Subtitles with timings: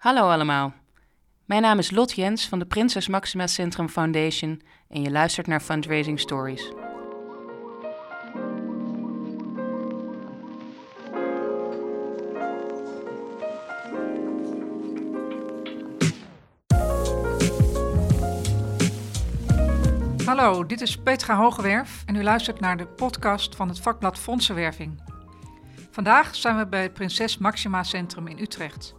[0.00, 0.72] Hallo allemaal.
[1.44, 5.60] Mijn naam is Lot Jens van de Prinses Maxima Centrum Foundation en je luistert naar
[5.60, 6.72] Fundraising Stories.
[20.24, 25.02] Hallo, dit is Petra Hogewerf en u luistert naar de podcast van het vakblad Fondsenwerving.
[25.90, 28.98] Vandaag zijn we bij het Prinses Maxima Centrum in Utrecht.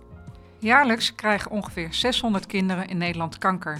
[0.61, 3.79] Jaarlijks krijgen ongeveer 600 kinderen in Nederland kanker.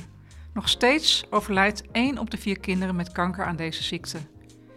[0.54, 4.18] Nog steeds overlijdt 1 op de 4 kinderen met kanker aan deze ziekte.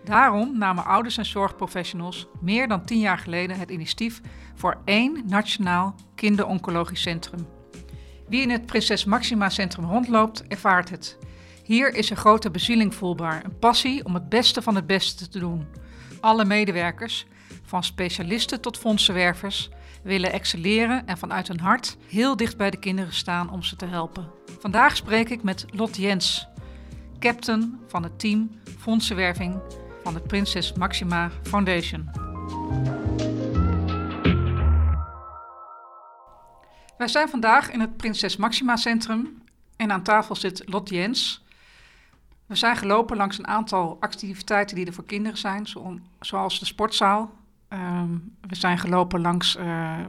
[0.04, 4.20] Daarom namen ouders en zorgprofessionals meer dan 10 jaar geleden het initiatief
[4.54, 7.46] voor één nationaal kinderoncologisch centrum.
[8.28, 11.18] Wie in het Prinses Maxima Centrum rondloopt, ervaart het.
[11.62, 15.38] Hier is een grote bezieling voelbaar, een passie om het beste van het beste te
[15.38, 15.66] doen.
[16.20, 17.26] Alle medewerkers,
[17.62, 19.70] van specialisten tot fondsenwervers,
[20.04, 23.86] willen excelleren en vanuit hun hart heel dicht bij de kinderen staan om ze te
[23.86, 24.30] helpen.
[24.60, 26.48] Vandaag spreek ik met Lot Jens,
[27.18, 29.60] captain van het team Fondsenwerving
[30.02, 32.10] van de Prinses Maxima Foundation.
[36.98, 39.42] Wij zijn vandaag in het Prinses Maxima Centrum
[39.76, 41.44] en aan tafel zit Lot Jens.
[42.46, 45.66] We zijn gelopen langs een aantal activiteiten die er voor kinderen zijn,
[46.20, 47.30] zoals de sportzaal.
[47.74, 50.00] Ehm, we zijn gelopen langs uh,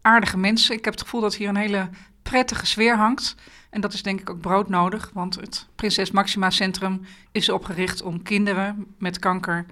[0.00, 0.74] aardige mensen.
[0.74, 1.88] Ik heb het gevoel dat hier een hele
[2.22, 3.34] prettige sfeer hangt.
[3.70, 7.00] En dat is denk ik ook broodnodig, want het Prinses Maxima Centrum
[7.32, 9.66] is opgericht om kinderen met kanker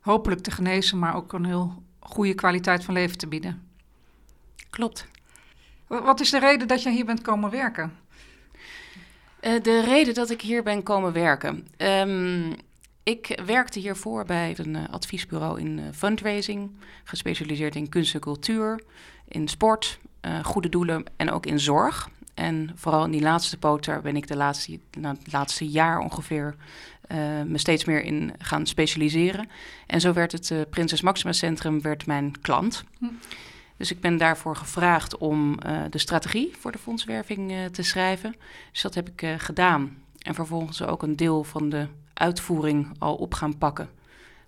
[0.00, 3.68] hopelijk te genezen, maar ook een heel goede kwaliteit van leven te bieden.
[4.70, 5.06] Klopt.
[5.86, 7.96] Wat is de reden dat je hier bent komen werken?
[9.40, 11.68] Uh, de reden dat ik hier ben komen werken.
[11.76, 12.54] Um,
[13.04, 16.70] ik werkte hiervoor bij een uh, adviesbureau in uh, fundraising,
[17.04, 18.82] gespecialiseerd in kunst en cultuur,
[19.28, 22.10] in sport, uh, goede doelen en ook in zorg.
[22.34, 25.98] En vooral in die laatste poot, daar ben ik de laatste, nou, het laatste jaar
[25.98, 26.54] ongeveer
[27.46, 29.48] me steeds meer in gaan specialiseren.
[29.86, 32.84] En zo werd het Prinses Maxima Centrum werd mijn klant.
[32.98, 33.06] Hm.
[33.76, 35.58] Dus ik ben daarvoor gevraagd om
[35.90, 38.36] de strategie voor de fondswerving te schrijven.
[38.72, 39.96] Dus dat heb ik gedaan.
[40.18, 43.88] En vervolgens ook een deel van de uitvoering al op gaan pakken.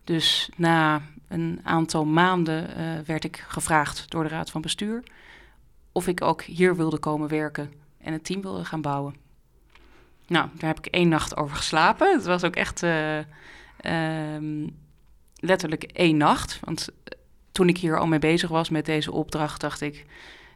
[0.04, 5.02] Dus na een aantal maanden uh, werd ik gevraagd door de Raad van Bestuur
[5.92, 9.14] of ik ook hier wilde komen werken en het team wilde gaan bouwen.
[10.26, 12.12] Nou, daar heb ik één nacht over geslapen.
[12.12, 14.68] Het was ook echt uh, uh,
[15.34, 16.60] letterlijk één nacht.
[16.64, 17.18] Want eh,
[17.52, 20.06] toen ik hier al mee bezig was met deze opdracht, dacht ik: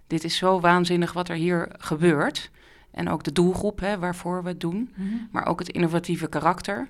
[0.06, 2.50] dit is zo waanzinnig wat er hier gebeurt.
[2.90, 5.08] En ook de doelgroep hè, waarvoor we het doen, mhm.
[5.30, 6.88] maar ook het innovatieve karakter.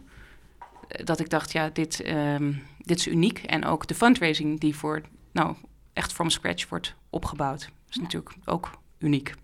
[0.91, 3.39] Eh, dat ik dacht, ja, dit, um, dit is uniek.
[3.39, 5.03] En ook de fundraising die voor,
[5.33, 5.55] nou,
[5.93, 7.71] echt from scratch wordt opgebouwd.
[7.89, 9.35] is natuurlijk ook uniek.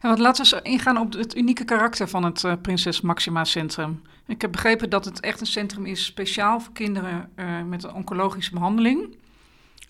[0.00, 4.02] Laten we eens ingaan op het unieke karakter van het uh, Prinses Maxima Centrum.
[4.26, 7.92] Ik heb begrepen dat het echt een centrum is speciaal voor kinderen uh, met een
[7.92, 9.16] oncologische behandeling.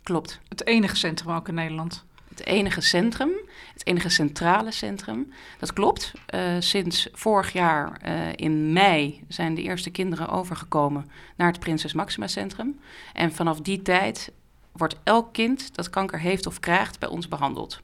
[0.02, 0.40] Klopt.
[0.48, 2.04] Het enige centrum ook in Nederland
[2.38, 3.30] het enige centrum,
[3.72, 5.32] het enige centrale centrum.
[5.58, 6.12] Dat klopt.
[6.34, 11.92] Uh, sinds vorig jaar uh, in mei zijn de eerste kinderen overgekomen naar het Prinses
[11.92, 12.80] Maxima Centrum.
[13.12, 14.32] En vanaf die tijd
[14.72, 17.80] wordt elk kind dat kanker heeft of krijgt bij ons behandeld.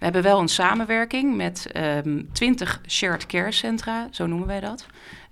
[0.00, 4.60] We hebben wel een samenwerking met um, ehm, 20 shared care centra, zo noemen wij
[4.60, 4.86] dat.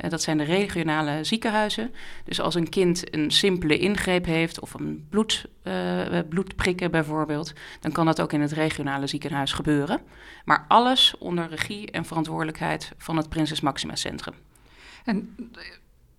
[0.05, 1.95] Uh, dat zijn de regionale ziekenhuizen.
[2.25, 7.93] Dus als een kind een simpele ingreep heeft of een bloed, uh, bloedprikken bijvoorbeeld, dan
[7.93, 10.01] kan dat ook in het regionale ziekenhuis gebeuren.
[10.45, 14.35] Maar alles onder regie en verantwoordelijkheid van het Prinses Maxima Centrum.
[15.05, 15.37] En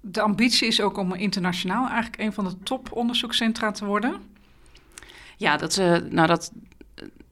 [0.01, 4.21] de ambitie is ook om internationaal eigenlijk een van de toponderzoekscentra te worden?
[5.37, 6.51] Ja, dat, uh, nou dat,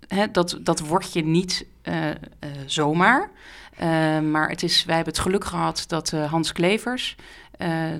[0.07, 2.13] hè, dat, dat word je niet uh, uh,
[2.65, 3.29] zomaar.
[3.81, 7.15] Uh, maar het is, wij hebben het geluk gehad dat Hans Klevers,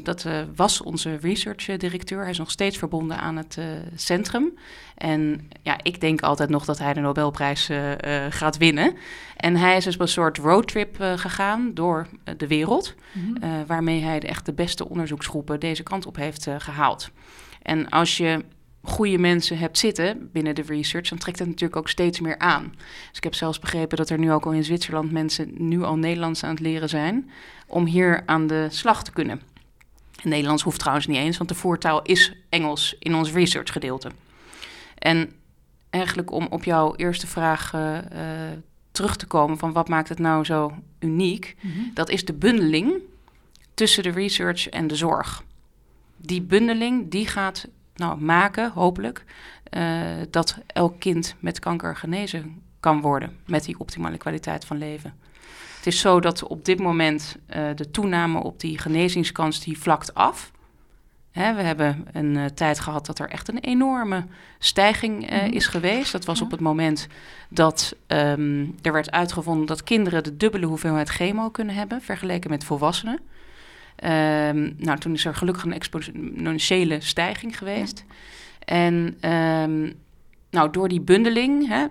[0.04, 0.26] dat
[0.56, 2.22] was onze research-directeur.
[2.22, 3.58] Hij is nog steeds verbonden aan het
[3.96, 4.58] centrum.
[4.96, 7.70] En ja, ik denk altijd nog dat hij de Nobelprijs
[8.30, 8.96] gaat winnen.
[9.36, 12.08] En hij is dus op een soort roadtrip gegaan door
[12.38, 13.66] de wereld, mm -hmm.
[13.66, 17.12] waarmee hij echt de beste onderzoeksgroepen deze kant op heeft gehaald.
[17.62, 18.44] En als je
[18.90, 22.74] goede mensen hebt zitten binnen de research, dan trekt het natuurlijk ook steeds meer aan.
[23.08, 25.98] Dus ik heb zelfs begrepen dat er nu ook al in Zwitserland mensen nu al
[25.98, 27.32] Nederlands aan het leren zijn
[27.68, 29.42] om hier aan de slag te kunnen.
[30.24, 34.12] Nederlands hoeft trouwens niet eens, want de voertaal is Engels in ons research gedeelte.
[34.98, 35.32] En
[35.90, 38.02] eigenlijk om op jouw eerste vraag uh, uh,
[38.92, 41.92] terug te komen van wat maakt het nou zo uniek, mm -hmm.
[41.94, 42.94] dat is de bundeling
[43.74, 45.44] tussen de research en de zorg.
[46.18, 49.24] Die bundeling die gaat nou, maken, hopelijk,
[49.78, 55.14] uh, dat elk kind met kanker genezen kan worden met die optimale kwaliteit van leven.
[55.78, 60.14] Het is zo dat op dit moment uh, de toename op die genezingskans die vlakt
[60.14, 60.52] af.
[61.32, 64.26] Hè, we hebben een uh, tijd gehad dat er echt een enorme
[64.60, 66.12] stijging uh, is geweest.
[66.12, 67.08] Dat was op het moment
[67.50, 72.64] dat um, er werd uitgevonden dat kinderen de dubbele hoeveelheid chemo kunnen hebben vergeleken met
[72.64, 73.20] volwassenen.
[74.04, 78.04] Um, nou, toen is er gelukkig een exponentiële stijging geweest.
[78.08, 78.16] Ja.
[78.66, 78.94] En
[79.32, 79.94] um,
[80.50, 81.90] nou, door die bundeling, hè, uh,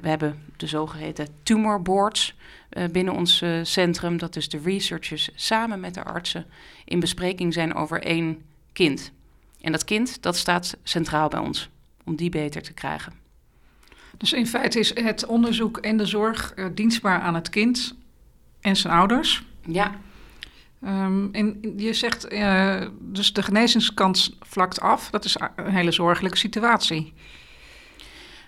[0.00, 2.34] we hebben de zogeheten tumor boards
[2.70, 4.16] uh, binnen ons uh, centrum.
[4.16, 6.46] Dat dus de researchers samen met de artsen
[6.84, 8.42] in bespreking zijn over één
[8.72, 9.12] kind.
[9.60, 11.68] En dat kind, dat staat centraal bij ons,
[12.04, 13.12] om die beter te krijgen.
[14.16, 17.94] Dus in feite is het onderzoek en de zorg dienstbaar aan het kind
[18.60, 19.44] en zijn ouders?
[19.66, 19.94] Ja.
[20.84, 25.10] En je zegt, uh, dus de genezingskans vlakt af.
[25.10, 27.12] Dat is een hele zorgelijke situatie.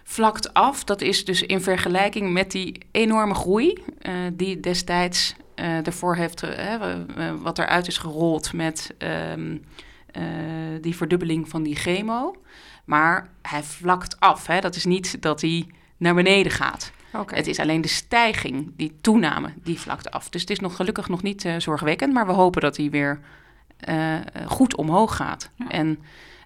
[0.05, 3.73] Vlakt af, dat is dus in vergelijking met die enorme groei
[4.03, 6.45] uh, die destijds uh, ervoor heeft,
[7.41, 8.95] wat eruit is gerold met
[9.35, 9.65] um,
[10.81, 12.37] die verdubbeling van die chemo.
[12.85, 14.47] Maar hij vlakt af.
[14.47, 14.61] Hè?
[14.61, 15.67] Dat is niet dat hij
[15.97, 16.93] naar beneden gaat.
[17.21, 17.39] Okay.
[17.39, 20.29] Het is alleen de stijging, die toename, die vlakt af.
[20.29, 23.21] Dus het is nog gelukkig nog niet uh, zorgwekkend, maar we hopen dat hij weer
[23.89, 24.15] uh,
[24.47, 25.51] goed omhoog gaat.
[25.55, 25.69] Ja.
[25.69, 25.99] En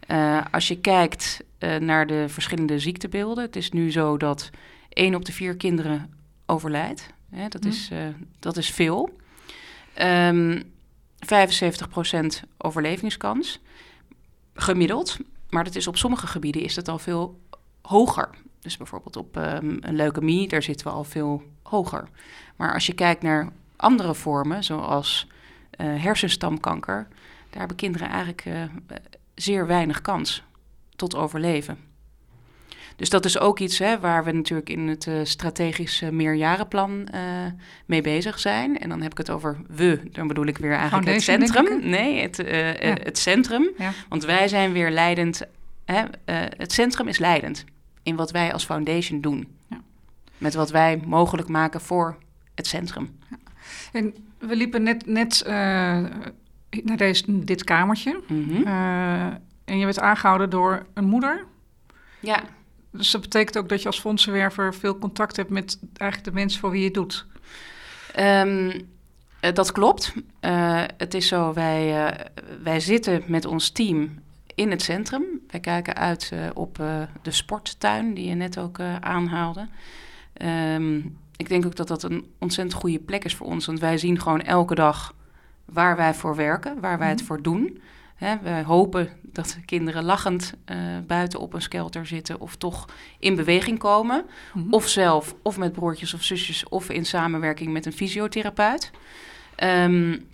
[0.08, 1.42] uh, als je kijkt
[1.78, 4.50] naar de verschillende ziektebeelden, het is nu zo dat
[4.88, 6.14] één op de vier kinderen
[6.46, 7.06] overlijdt.
[7.30, 7.90] Hè, dat, is,
[8.38, 9.18] dat is veel.
[10.02, 10.62] Um,
[11.20, 11.26] 75%
[12.56, 13.60] overlevingskans,
[14.54, 15.16] gemiddeld.
[15.50, 17.40] Maar dat is op sommige gebieden is dat al veel
[17.82, 18.30] hoger.
[18.60, 22.08] Dus bijvoorbeeld op um, een leukemie, daar zitten we al veel hoger.
[22.56, 25.26] Maar als je kijkt naar andere vormen, zoals
[25.80, 27.06] uh, hersenstamkanker,
[27.50, 28.62] daar hebben kinderen eigenlijk uh,
[29.34, 30.42] zeer weinig kans
[30.96, 31.78] tot overleven.
[32.96, 37.08] Dus dat is ook iets hè, waar we natuurlijk in het uh, strategische meerjarenplan
[37.86, 38.78] mee bezig zijn.
[38.78, 41.90] En dan heb ik het over we, dan bedoel ik weer eigenlijk Foundation, het centrum.
[41.90, 42.94] Nee, het, ja.
[43.02, 43.70] het centrum.
[43.78, 43.92] Ja.
[44.08, 45.42] Want wij zijn weer leidend.
[45.84, 46.04] Hè,
[46.56, 47.64] het centrum is leidend
[48.02, 49.56] in wat wij als foundation doen.
[49.68, 49.80] Ja.
[50.38, 52.16] Met wat wij mogelijk maken voor
[52.54, 53.18] het centrum.
[53.30, 53.36] Ja.
[53.92, 55.52] En we liepen net, net uh,
[56.82, 58.20] naar deze, dit kamertje.
[58.26, 58.66] Mm -hmm.
[58.66, 59.24] uh,
[59.64, 61.44] en je werd aangehouden door een moeder.
[62.20, 62.42] Ja.
[62.90, 66.60] Dus dat betekent ook dat je als fondsenwerver veel contact hebt met eigenlijk de mensen
[66.60, 67.26] voor wie je het doet.
[68.18, 68.88] Um,
[69.54, 70.12] dat klopt.
[70.40, 72.16] Uh, het is zo, wij,
[72.62, 74.18] wij zitten met ons team
[74.54, 75.24] in het centrum.
[75.48, 79.68] Wij kijken uit uh, op uh, de sporttuin die je net ook uh, aanhaalde.
[80.74, 83.66] Um, ik denk ook dat dat een ontzettend goede plek is voor ons.
[83.66, 85.14] Want wij zien gewoon elke dag
[85.64, 87.26] waar wij voor werken, waar wij het mhm.
[87.26, 87.80] voor doen.
[88.14, 90.54] Hè, wij hopen dat kinderen lachend
[91.06, 92.88] buiten op een skelter zitten of toch
[93.18, 94.24] in beweging komen.
[94.52, 94.72] Mm-hmm.
[94.72, 98.90] Of zelf, of met broertjes of zusjes, of in samenwerking met een fysiotherapeut.
[99.62, 100.28] Um,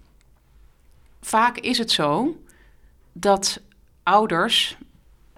[1.21, 2.41] vaak is het zo
[3.13, 3.61] dat
[4.07, 4.77] ouders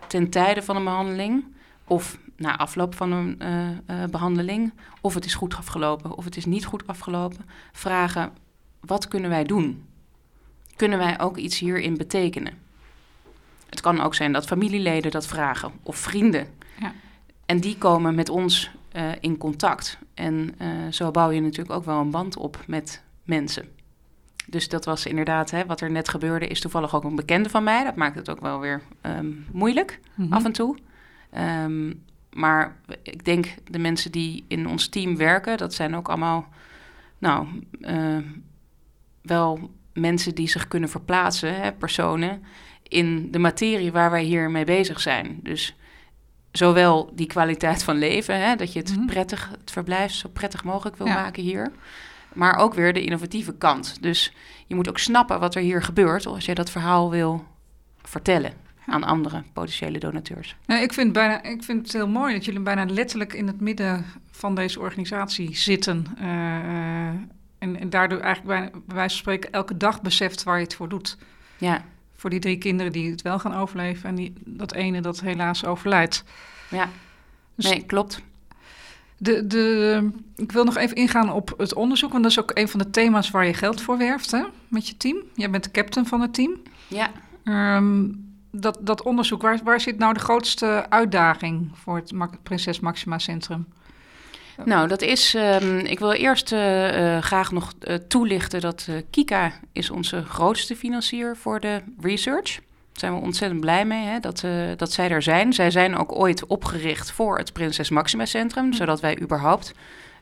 [0.07, 1.45] ten tijde van een behandeling
[1.85, 6.37] of na afloop van een uh, uh, behandeling, of het is goed afgelopen of het
[6.37, 8.33] is niet goed afgelopen, vragen:
[8.81, 9.87] wat kunnen wij doen?
[10.77, 12.53] Kunnen wij ook iets hierin betekenen?
[13.69, 16.47] Het kan ook zijn dat familieleden dat vragen of vrienden.
[16.81, 16.93] Ja.
[17.47, 19.99] En die komen met ons uh, in contact.
[20.15, 20.55] En
[20.91, 23.69] zo bouw je natuurlijk ook wel een band op met mensen.
[24.51, 27.65] Dus dat was inderdaad, hè, wat er net gebeurde, is toevallig ook een bekende van
[27.65, 27.85] mij.
[27.85, 30.33] Dat maakt het ook wel weer um, moeilijk mm-hmm.
[30.33, 30.77] af en toe.
[31.65, 32.03] Um,
[32.33, 36.49] maar ik denk de mensen die in ons team werken, dat zijn ook allemaal,
[37.19, 37.47] nou,
[37.81, 38.19] uh,
[39.23, 42.43] wel mensen die zich kunnen verplaatsen, hè, personen,
[42.83, 45.41] in de materie waar wij hier mee bezig zijn.
[45.43, 45.77] Dus
[46.53, 49.07] zowel die kwaliteit van leven, hè, dat je het mm-hmm.
[49.07, 51.15] prettig, het verblijf zo prettig mogelijk wil ja.
[51.15, 51.73] maken hier
[52.33, 54.03] maar ook weer de innovatieve kant.
[54.03, 54.33] Dus
[54.67, 57.45] je moet ook snappen wat er hier gebeurt als je dat verhaal wil
[58.03, 58.53] vertellen
[58.87, 60.57] aan andere potentiële donateurs.
[60.67, 64.05] Ik, vind bijna, ik vind het heel mooi dat jullie bijna letterlijk in het midden
[64.31, 66.07] van deze organisatie zitten.
[66.21, 66.27] Uh,
[67.59, 70.75] en, en, daardoor eigenlijk bij, bij wijze van spreken elke dag beseft waar je het
[70.75, 71.19] voor doet.
[71.59, 71.85] Ja.
[72.17, 75.65] Voor die drie kinderen die het wel gaan overleven en die, dat ene dat helaas
[75.65, 76.25] overlijdt.
[76.71, 76.89] Ja,
[77.55, 78.23] dus, nee, klopt.
[79.19, 82.69] De, de, ik wil nog even ingaan op het onderzoek, want dat is ook een
[82.69, 85.23] van de thema's waar je geld voor werft hè, met je team.
[85.35, 86.63] Jij bent de captain van het team.
[86.89, 87.11] Ja.
[87.77, 93.19] Um, dat, dat onderzoek, waar, waar zit nou de grootste uitdaging voor het Prinses Maxima
[93.19, 93.67] Centrum?
[94.65, 95.35] Nou, dat is.
[95.35, 100.77] Um, ik wil eerst uh, uh, graag nog uh, toelichten dat Kika is onze grootste
[100.77, 102.59] financier voor de research.
[103.01, 105.53] Zijn we ontzettend blij mee hè, dat, uh, dat zij er zijn.
[105.53, 108.73] Zij zijn ook ooit opgericht voor het Prinses Maxima Centrum, hm.
[108.73, 109.75] zodat wij überhaupt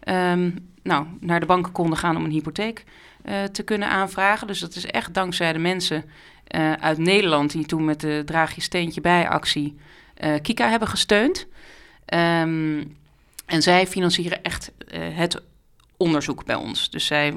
[0.09, 2.85] um, nou, naar de banken konden gaan om een hypotheek
[3.25, 4.47] uh, te kunnen aanvragen.
[4.47, 6.05] Dus dat is echt dankzij de mensen
[6.57, 9.77] uh, uit Nederland die toen met de Draag je steentje bij actie
[10.43, 11.47] Kika hebben gesteund.
[12.15, 12.97] Um,
[13.47, 14.73] en zij financieren echt
[15.13, 15.43] het
[15.97, 16.91] onderzoek bij ons.
[16.91, 17.35] Dus zij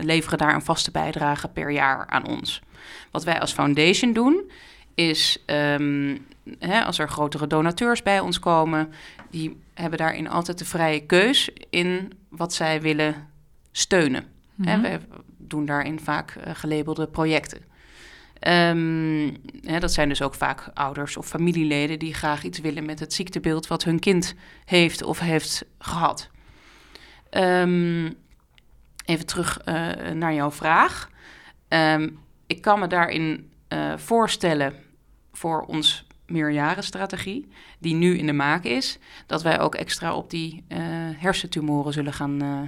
[0.00, 2.62] leveren daar een vaste bijdrage per jaar aan ons.
[3.10, 4.50] Wat wij als foundation doen,
[4.94, 6.26] is um,
[6.58, 8.92] hè, als er grotere donateurs bij ons komen,
[9.30, 13.28] die hebben daarin altijd de vrije keus in wat zij willen
[13.72, 14.24] steunen.
[14.54, 15.00] Mm hè, we
[15.38, 17.58] doen daarin vaak uh, gelabelde projecten.
[18.48, 23.00] Um, hè, dat zijn dus ook vaak ouders of familieleden die graag iets willen met
[23.00, 26.30] het ziektebeeld wat hun kind heeft of heeft gehad.
[27.36, 28.14] Um,
[29.04, 31.10] even terug uh, naar jouw vraag.
[31.68, 34.74] Um, ik kan me daarin uh, voorstellen
[35.32, 37.48] voor ons meerjarenstrategie,
[37.78, 40.78] die nu in de maak is, dat wij ook extra op die uh,
[41.16, 42.60] hersentumoren zullen gaan uh,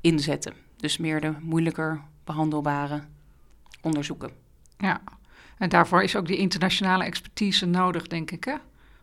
[0.00, 0.52] inzetten.
[0.76, 3.02] Dus meer de moeilijker behandelbare
[3.82, 4.30] onderzoeken.
[4.78, 5.00] Ja,
[5.58, 8.52] en daarvoor is ook die internationale expertise nodig, denk ik, hè?
[8.52, 8.60] Om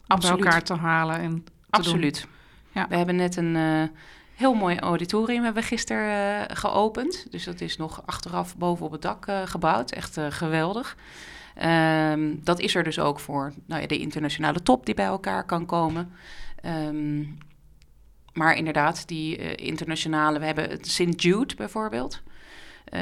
[0.07, 0.45] Absoluut.
[0.45, 2.21] elkaar te halen en te Absoluut.
[2.21, 2.31] Doen.
[2.71, 2.87] Ja.
[2.87, 3.55] We hebben net een
[4.38, 7.27] heel mooi auditorium hebben we gisteren uh, geopend.
[7.29, 9.91] Dus dat is nog achteraf boven op het dak uh, gebouwd.
[9.91, 10.98] Echt uh, geweldig.
[12.12, 15.46] Um, dat is er dus ook voor nou ja, de internationale top die bij elkaar
[15.46, 16.12] kan komen.
[16.65, 17.38] Um,
[18.34, 21.22] maar inderdaad, die internationale, we hebben het St.
[21.22, 22.22] Jude bijvoorbeeld.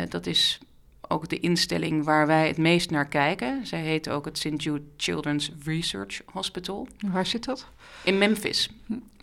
[0.10, 0.60] dat is
[1.08, 3.68] ook de instelling waar wij het meest naar kijken.
[3.68, 4.62] Zij heet ook het St.
[4.63, 6.88] Jude Children's Research Hospital.
[7.00, 7.68] Waar zit dat?
[8.04, 8.70] In Memphis,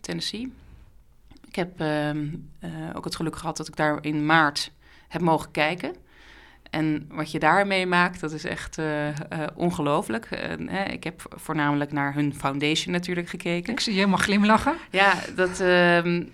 [0.01, 0.53] Tennessee.
[1.53, 2.31] Ik heb uh, uh,
[2.95, 4.73] ook het geluk gehad dat ik daar in maart
[5.09, 5.95] heb mogen kijken.
[6.71, 9.09] En wat je daar meemaakt, dat is echt uh,
[9.55, 10.29] ongelooflijk.
[10.91, 13.73] ik heb voornamelijk naar hun foundation natuurlijk gekeken.
[13.73, 14.77] Ik zie je helemaal glimlachen.
[14.91, 16.25] Ja, dat, ehm,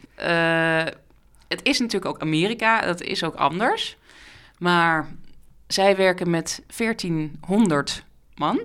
[1.49, 3.97] het is natuurlijk ook Amerika, dat is ook anders.
[4.59, 5.09] Maar
[5.67, 8.61] zij werken met 1400 man.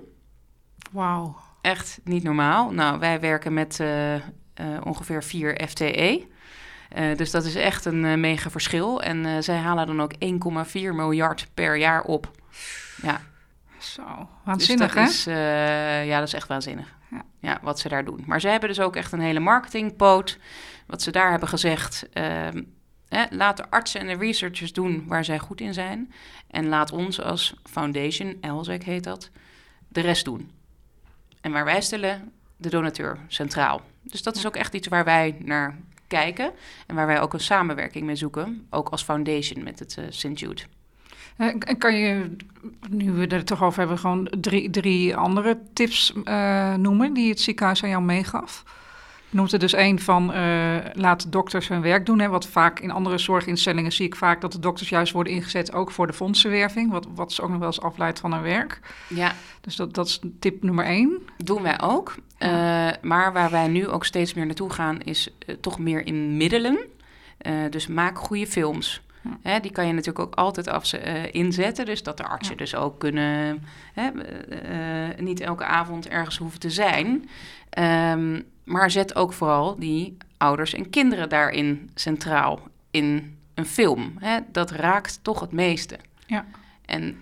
[0.90, 1.36] Wauw.
[1.60, 2.70] Echt niet normaal.
[2.70, 3.80] Nou, wij werken met
[4.84, 6.32] ongeveer 4 FTE.
[6.98, 9.02] Uh, dus dat is echt een uh, mega verschil.
[9.02, 12.30] En uh, zij halen dan ook 1,4 miljard per jaar op.
[13.02, 13.20] Ja.
[13.78, 16.00] Zo, waanzinnig dus hè?
[16.00, 16.94] Is, ja, dat is echt waanzinnig.
[17.10, 17.22] Ja.
[17.40, 17.58] ja.
[17.62, 18.24] wat ze daar doen.
[18.26, 20.38] Maar ze hebben dus ook echt een hele marketingpoot.
[20.86, 22.08] Wat ze daar hebben gezegd...
[22.12, 22.62] Ehm,
[23.30, 26.12] laat de artsen en de researchers doen waar zij goed in zijn.
[26.50, 29.30] En laat ons als foundation, ELSEC heet dat,
[29.88, 30.50] de rest doen.
[31.40, 33.80] En waar wij stellen de donateur centraal.
[34.02, 36.52] Dus dat is ook echt iets waar wij naar kijken.
[36.86, 38.66] En waar wij ook een samenwerking mee zoeken.
[38.70, 40.38] Ook als foundation met het uh, St.
[40.38, 40.62] Jude.
[41.36, 42.36] En uh, kan je,
[42.90, 47.40] nu we er toch over hebben, gewoon drie, drie andere tips uh, noemen die het
[47.40, 48.64] ziekenhuis aan jou meegaf?
[49.34, 52.18] noemt er dus één van uh, laat dokters hun werk doen.
[52.18, 55.72] Hè, wat vaak in andere zorginstellingen zie ik vaak dat de dokters juist worden ingezet
[55.72, 56.90] ook voor de fondsenwerving.
[56.90, 58.80] Wat, wat ze ook nog wel eens afleidt van hun werk.
[59.08, 59.32] Ja.
[59.60, 61.22] Dus dat, dat is tip nummer één.
[61.36, 62.14] Doen wij ook.
[62.38, 62.88] Ja.
[62.88, 66.36] Uh, maar waar wij nu ook steeds meer naartoe gaan is uh, toch meer in
[66.36, 66.78] middelen.
[67.70, 69.02] dus maak goede films.
[69.22, 69.38] Ja.
[69.42, 70.92] Hè, die kan je natuurlijk ook altijd af,
[71.30, 71.86] inzetten.
[71.86, 72.60] Dus dat de artsen ja.
[72.60, 73.64] dus ook kunnen...
[73.94, 74.10] Hè,
[75.22, 77.28] niet elke avond ergens hoeven te zijn...
[77.78, 82.60] Um, maar zet ook vooral die ouders en kinderen daarin centraal
[82.90, 84.14] in een film.
[84.18, 84.38] Hè?
[84.52, 85.98] Dat raakt toch het meeste.
[86.26, 86.44] Ja.
[86.84, 87.20] En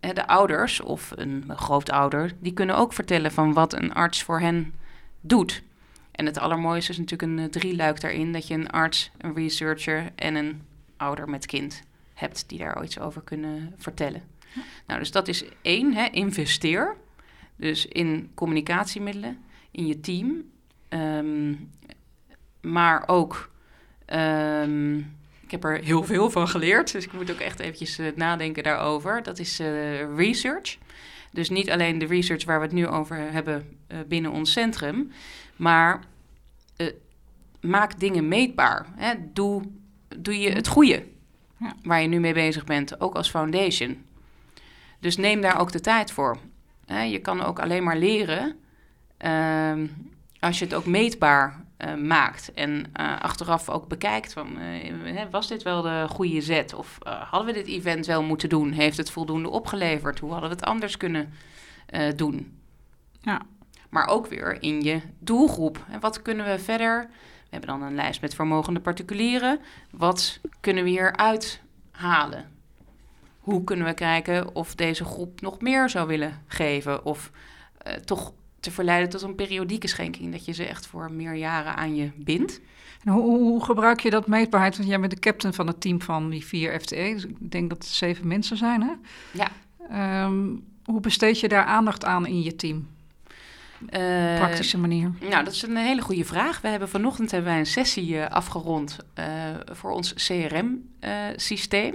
[0.00, 4.74] de ouders of een grootouder, die kunnen ook vertellen van wat een arts voor hen
[5.20, 5.62] doet.
[6.10, 10.10] En het allermooiste is natuurlijk een uh, drieluik daarin, dat je een arts, een researcher
[10.14, 10.62] en een
[10.96, 11.82] ouder met kind
[12.14, 14.22] hebt die daar iets over kunnen vertellen.
[14.54, 14.62] Ja.
[14.86, 16.96] Nou, dus dat is één, hè, investeer.
[17.56, 19.38] Dus in communicatiemiddelen,
[19.70, 20.44] in je team
[20.94, 21.70] Um,
[22.60, 23.50] maar ook,
[24.06, 25.16] um,
[25.50, 28.62] ik heb er heel veel van geleerd, dus ik moet ook echt eventjes uh, nadenken
[28.62, 29.22] daarover.
[29.22, 30.78] Dat is uh, research.
[31.32, 35.12] Dus niet alleen de research waar we het nu over hebben uh, binnen ons centrum,
[35.56, 36.00] maar
[37.60, 38.86] maak dingen meetbaar.
[38.96, 39.14] Hè?
[39.32, 39.62] Doe,
[40.18, 41.04] doe je het goede
[41.58, 41.74] ja.
[41.82, 44.04] waar je nu mee bezig bent, ook als foundation.
[45.00, 46.38] Dus neem daar ook de tijd voor.
[46.86, 47.02] Hè?
[47.02, 48.56] Je kan ook alleen maar leren.
[49.24, 49.88] Uh,
[50.40, 52.70] als je het ook meetbaar uh, maakt en
[53.00, 57.62] uh, achteraf ook bekijkt van uh, was dit wel de goede zet of hadden we
[57.62, 58.72] dit event wel moeten doen?
[58.72, 60.18] Heeft het voldoende opgeleverd?
[60.18, 61.32] Hoe hadden we het anders kunnen
[62.16, 62.58] doen?
[63.20, 63.42] Ja.
[63.90, 65.84] Maar ook weer in je doelgroep.
[65.90, 67.06] En wat kunnen we verder?
[67.10, 69.60] We hebben dan een lijst met vermogende particulieren.
[69.90, 72.58] Wat kunnen we hier uithalen?
[73.40, 77.04] hoe kunnen we kijken of deze groep nog meer zou willen geven?
[77.04, 77.30] Of
[78.04, 81.94] toch te verleiden tot een periodieke schenking, dat je ze echt voor meer jaren aan
[81.94, 82.60] je bindt.
[83.04, 84.76] En hoe, hoe, gebruik je dat meetbaarheid?
[84.76, 87.10] Want jij bent de captain van het team van die vier FTE.
[87.14, 88.92] Dus ik denk dat het zeven mensen zijn, hè?
[89.32, 89.48] Ja.
[90.24, 92.88] Um, hoe besteed je daar aandacht aan in je team?
[93.80, 95.12] Uh, Praktische manier.
[95.20, 96.60] Nou, dat is een hele goede vraag.
[96.60, 99.24] We hebben vanochtend hebben wij een sessie uh, afgerond uh,
[99.72, 101.94] voor ons CRM-systeem.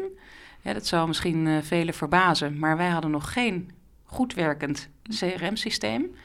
[0.61, 3.71] Ja, dat zou misschien velen verbazen, maar wij hadden nog geen
[4.03, 6.15] goed werkend CRM-systeem.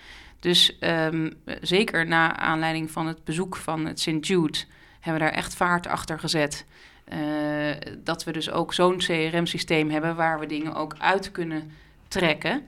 [0.40, 4.26] Dus um, zeker na aanleiding van het bezoek van het St.
[4.26, 4.58] Jude
[5.00, 6.66] hebben we daar echt vaart achter gezet.
[7.12, 7.70] Uh,
[8.04, 11.70] dat we dus ook zo'n CRM-systeem hebben waar we dingen ook uit kunnen
[12.08, 12.62] trekken.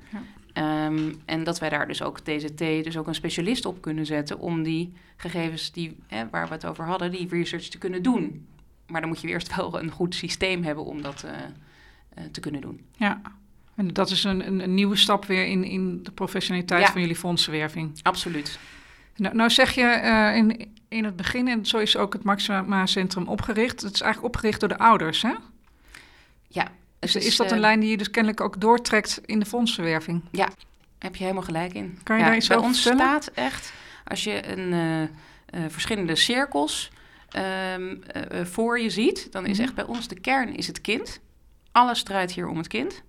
[0.54, 0.86] Ja.
[0.86, 4.38] Um, en dat wij daar dus ook TZT, dus ook een specialist op kunnen zetten
[4.38, 8.46] om die gegevens die, hè, waar we het over hadden, die research te kunnen doen.
[8.86, 12.40] Maar dan moet je eerst wel een goed systeem hebben om dat uh, uh, te
[12.40, 12.80] kunnen doen.
[12.96, 13.20] Ja,
[13.74, 17.16] en dat is een, een, een, nieuwe stap weer in, in de professionaliteit van jullie
[17.16, 18.00] fondsenwerving.
[18.02, 18.58] Absoluut.
[19.16, 22.86] Nou, nou zeg je uh, in, in het begin, en zo is ook het Maxima
[22.86, 23.80] Centrum opgericht.
[23.80, 25.32] Het is eigenlijk opgericht door de ouders, hè?
[26.48, 26.70] Ja.
[26.98, 29.46] Dus is, is, dat een uh, lijn die je dus kennelijk ook doortrekt in de
[29.46, 30.22] fondsenwerving?
[30.30, 30.48] Ja,
[30.98, 31.98] heb je helemaal gelijk in.
[32.02, 33.22] Kan je ja, daar iets bij over ons vertellen?
[33.22, 33.72] staat echt,
[34.04, 34.72] als je een,
[35.54, 36.90] uh, verschillende cirkels
[37.76, 38.02] um,
[38.44, 41.20] voor je ziet, dan is echt bij ons de kern is het kind.
[41.72, 43.02] Alles draait hier om het kind.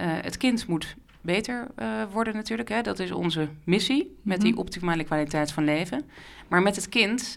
[0.00, 2.68] Uh, het kind moet beter uh, worden natuurlijk.
[2.68, 2.82] Hè?
[2.82, 6.10] Dat is onze missie met die optimale kwaliteit van leven.
[6.48, 7.36] Maar met het kind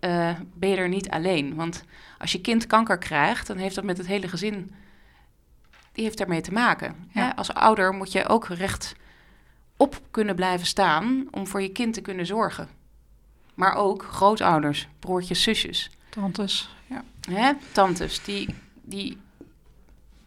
[0.00, 1.54] uh, ben je er niet alleen.
[1.54, 1.84] Want
[2.18, 4.74] als je kind kanker krijgt, dan heeft dat met het hele gezin...
[5.92, 6.94] die heeft daarmee te maken.
[7.12, 7.22] Ja.
[7.22, 7.36] Hè?
[7.36, 8.94] Als ouder moet je ook recht
[9.76, 11.28] op kunnen blijven staan...
[11.30, 12.68] om voor je kind te kunnen zorgen.
[13.54, 15.90] Maar ook grootouders, broertjes, zusjes.
[16.08, 17.04] Tantes, ja.
[17.30, 17.52] Hè?
[17.72, 18.54] Tantes, die...
[18.82, 19.18] die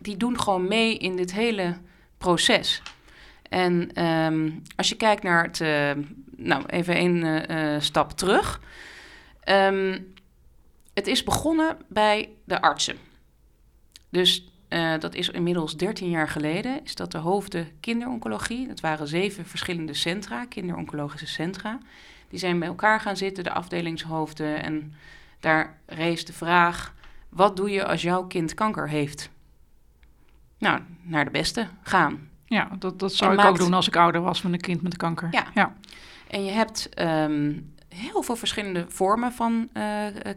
[0.02, 1.78] die doen gewoon mee in dit hele
[2.18, 2.82] proces.
[3.50, 5.92] En um, als je kijkt naar het, uh,
[6.36, 8.62] nou even een uh, stap terug.
[9.50, 10.14] Um,
[10.94, 12.98] het is begonnen bij de artsen.
[14.10, 14.46] Dus
[15.00, 16.84] dat is inmiddels 13 jaar geleden.
[16.84, 18.68] Is dat de hoofden kinderoncologie.
[18.68, 21.80] Dat waren zeven verschillende centra, kinderoncologische centra.
[22.30, 24.64] Die zijn bij elkaar gaan zitten, de afdelingshoofden.
[24.64, 24.94] En
[25.40, 26.94] daar rees de vraag:
[27.30, 29.30] wat doe je als jouw kind kanker heeft?
[30.62, 32.30] Nou, naar de beste gaan.
[32.46, 33.60] Ja, dat, dat zou en ik maakt...
[33.60, 35.28] ook doen als ik ouder was met een kind met kanker.
[35.32, 35.46] Ja.
[35.54, 35.76] ja.
[36.28, 39.84] En je hebt um, heel veel verschillende vormen van uh,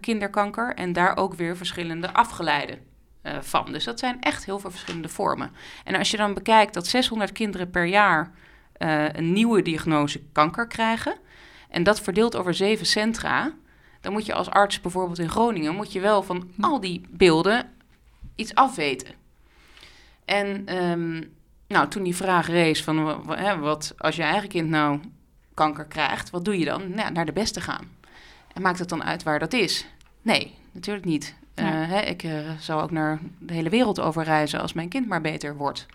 [0.00, 2.78] kinderkanker en daar ook weer verschillende afgeleiden
[3.22, 3.72] uh, van.
[3.72, 5.50] Dus dat zijn echt heel veel verschillende vormen.
[5.84, 8.32] En als je dan bekijkt dat 600 kinderen per jaar
[8.78, 11.16] uh, een nieuwe diagnose kanker krijgen
[11.68, 13.52] en dat verdeeld over zeven centra,
[14.00, 17.66] dan moet je als arts bijvoorbeeld in Groningen moet je wel van al die beelden
[18.34, 19.23] iets afweten.
[20.24, 21.32] En um,
[21.68, 25.00] nou, toen die vraag rees van hè, wat als je eigen kind nou
[25.54, 26.94] kanker krijgt, wat doe je dan?
[26.94, 27.88] Nou, naar de beste gaan.
[28.52, 29.86] En maakt het dan uit waar dat is?
[30.22, 31.34] Nee, natuurlijk niet.
[31.54, 31.82] Ja.
[31.82, 35.08] Uh, hè, ik uh, zou ook naar de hele wereld over reizen als mijn kind
[35.08, 35.86] maar beter wordt.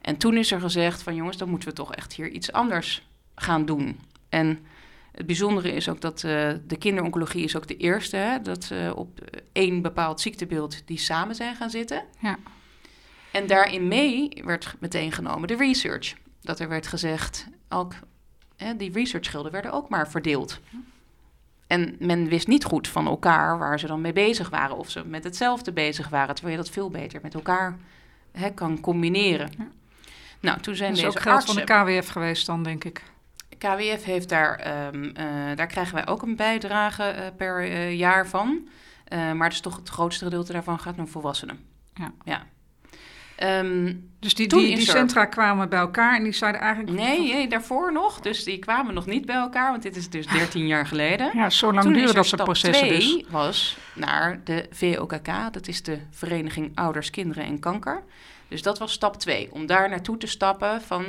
[0.00, 3.06] En toen is er gezegd van jongens, dan moeten we toch echt hier iets anders
[3.34, 4.00] gaan doen.
[4.28, 4.58] En
[5.12, 9.20] het bijzondere is ook dat uh, de kinderoncologie is ook de eerste, hè, dat op
[9.52, 12.04] één bepaald ziektebeeld die samen zijn gaan zitten.
[12.20, 12.38] Ja.
[13.34, 16.14] En daarin mee werd meteen genomen de research.
[16.40, 17.94] Dat er werd gezegd, ook,
[18.56, 20.60] hè, die researchschilden werden ook maar verdeeld.
[21.66, 24.76] En men wist niet goed van elkaar waar ze dan mee bezig waren.
[24.76, 26.34] Of ze met hetzelfde bezig waren.
[26.34, 27.76] Terwijl je dat veel beter met elkaar
[28.32, 29.50] hè, kan combineren.
[29.58, 29.68] Ja.
[30.40, 32.84] Nou, toen zijn dat is deze ook geld artsen, van de KWF geweest dan, denk
[32.84, 33.02] ik.
[33.58, 35.12] KWF heeft daar, um, uh,
[35.56, 38.68] daar krijgen wij ook een bijdrage uh, per uh, jaar van.
[39.10, 41.58] Maar het is toch het grootste gedeelte daarvan gaat naar volwassenen.
[41.94, 42.12] Ja.
[42.24, 42.46] ja.
[43.42, 46.96] Um, dus die, die, die centra kwamen bij elkaar en die zeiden eigenlijk...
[46.96, 48.20] Nee, nee, daarvoor nog.
[48.20, 51.30] Dus die kwamen nog niet bij elkaar, want dit is dus 13 jaar geleden.
[51.34, 53.24] Ja, zo lang duurde dat soort processen dus.
[53.28, 58.02] was naar de VOKK, dat is de Vereniging Ouders, Kinderen en Kanker.
[58.48, 61.04] Dus dat was stap 2, om daar naartoe te stappen van...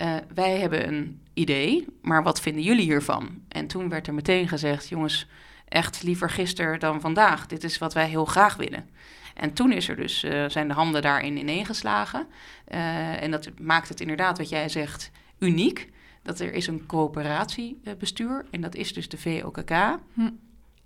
[0.00, 3.42] Uh, wij hebben een idee, maar wat vinden jullie hiervan?
[3.48, 5.26] En toen werd er meteen gezegd, jongens,
[5.68, 7.46] echt liever gisteren dan vandaag.
[7.46, 8.88] Dit is wat wij heel graag willen.
[9.34, 12.26] En toen is er dus, uh, zijn de handen daarin ineengeslagen.
[12.68, 15.90] Uh, en dat maakt het inderdaad, wat jij zegt, uniek.
[16.22, 19.70] Dat er is een coöperatiebestuur en dat is dus de VOKK.
[20.14, 20.30] Hm.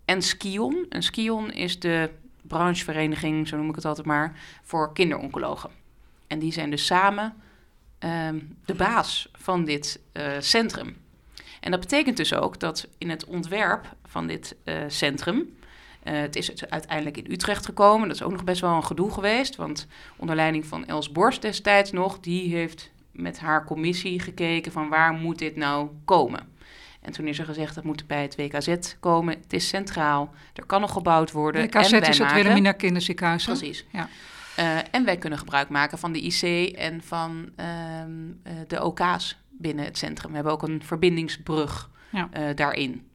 [0.05, 0.87] En Skion.
[0.89, 2.11] En Skion is de
[2.43, 5.71] branchevereniging, zo noem ik het altijd maar, voor kinderoncologen.
[6.27, 7.35] En die zijn dus samen
[8.05, 8.29] uh,
[8.65, 10.97] de baas van dit uh, centrum.
[11.61, 15.56] En dat betekent dus ook dat in het ontwerp van dit uh, centrum
[16.07, 18.09] Uh, het is uiteindelijk in Utrecht gekomen.
[18.09, 19.57] Dat is ook nog best wel een gedoe geweest.
[19.57, 24.89] Want onder leiding van Els Borst destijds nog, die heeft met haar commissie gekeken van
[24.89, 26.55] waar moet dit nou komen.
[27.01, 29.35] En toen is er gezegd dat moet bij het WKZ komen.
[29.43, 30.35] Het is centraal.
[30.55, 31.63] Er kan nog gebouwd worden.
[31.63, 33.45] WKZ en is het Wilhelmina Kinderziekenhuis.
[33.45, 33.85] Precies.
[33.93, 34.09] Ja.
[34.59, 37.67] Uh, en wij kunnen gebruik maken van de IC en van uh,
[38.67, 40.29] de OK's binnen het centrum.
[40.29, 42.29] We hebben ook een verbindingsbrug ja.
[42.37, 43.07] uh, daarin.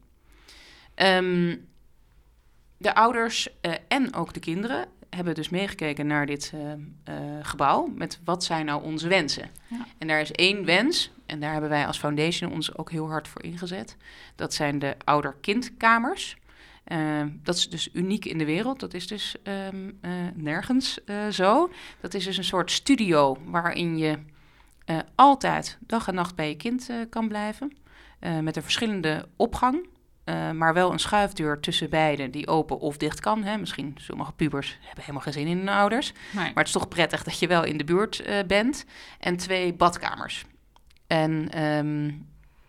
[0.96, 1.70] Um,
[2.82, 3.48] de ouders
[3.88, 6.54] en ook de kinderen hebben dus meegekeken naar dit
[7.42, 9.50] gebouw met wat zijn nou onze wensen.
[9.68, 9.86] Ja.
[9.98, 13.28] En daar is één wens, en daar hebben wij als foundation ons ook heel hard
[13.28, 13.98] voor ingezet.
[14.36, 16.38] Dat zijn de ouder-kindkamers.
[16.88, 18.80] Uh, dat is dus uniek in de wereld.
[18.80, 21.00] Dat is dus um, uh, nergens
[21.32, 21.72] zo.
[22.00, 24.18] Dat is dus een soort studio waarin je
[25.16, 27.78] altijd dag en nacht bij je kind kan blijven.
[28.42, 29.88] met een verschillende opgang.
[30.54, 33.44] Maar wel een schuifdeur tussen beide die open of dicht kan.
[33.44, 33.58] Hè.
[33.58, 36.14] Misschien sommige pubers hebben helemaal geen zin in hun ouders.
[36.32, 36.46] Nee.
[36.46, 38.86] Maar het is toch prettig dat je wel in de buurt bent.
[39.20, 40.46] En twee badkamers.
[41.08, 42.28] En um,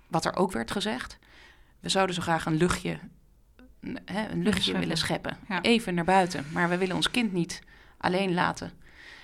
[0.09, 1.19] wat er ook werd gezegd,
[1.81, 2.99] we zouden zo graag een luchtje,
[4.05, 5.37] hè, een luchtje willen scheppen.
[5.62, 6.47] Even naar buiten.
[6.53, 7.62] Maar we willen ons kind niet
[7.99, 8.73] alleen laten.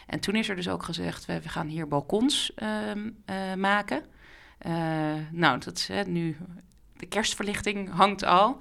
[0.06, 2.52] En toen is er dus ook gezegd, we, we gaan hier balkons
[2.88, 4.02] um, uh, maken.
[5.30, 6.36] Nou, dat is nu,
[7.00, 8.58] de kerstverlichting hangt al.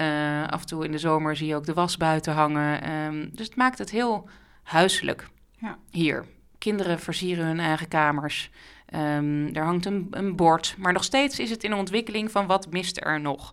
[0.00, 2.90] Uh, af en toe in de zomer zie je ook de was buiten hangen.
[2.90, 4.28] Um, dus het maakt het heel
[4.62, 5.78] huiselijk ja.
[5.90, 6.24] hier.
[6.58, 8.50] Kinderen versieren hun eigen kamers.
[8.94, 12.70] Um, er hangt een, een, bord, maar nog steeds is het in ontwikkeling van wat
[12.70, 13.52] mist er nog.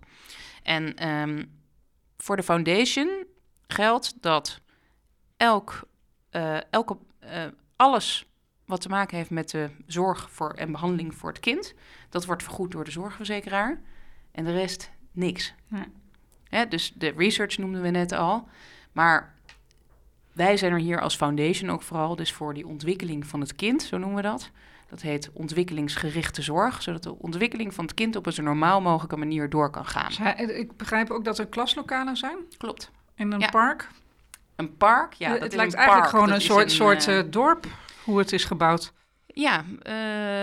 [0.64, 1.52] En um,
[2.18, 3.26] voor de foundation
[3.68, 4.62] geldt dat
[5.38, 5.88] elk,
[6.32, 7.30] uh, elke, uh,
[7.76, 8.26] alles
[8.66, 11.74] wat te maken heeft met de zorg voor en behandeling voor het kind,
[12.10, 13.82] dat wordt vergoed door de zorgverzekeraar.
[14.36, 15.54] En de rest niks.
[15.68, 15.86] Ja.
[16.50, 18.48] Hè, dus de research noemden we net al.
[18.92, 19.34] Maar
[20.32, 23.84] wij zijn er hier als foundation ook vooral dus voor die ontwikkeling van het kind,
[23.84, 24.50] zo noemen we dat.
[24.90, 29.18] Dat heet ontwikkelingsgerichte zorg, zodat de ontwikkeling van het kind op een zo normaal mogelijke
[29.18, 30.38] manier door kan gaan.
[30.38, 32.38] Ik begrijp ook dat er klaslokalen zijn.
[32.58, 32.92] Klopt.
[33.16, 33.90] In een park.
[34.56, 35.32] Een park, ja.
[35.32, 37.66] Dat het lijkt eigenlijk gewoon een soort, soort uh, dorp,
[38.04, 38.94] hoe het is gebouwd.
[39.28, 39.64] Ja,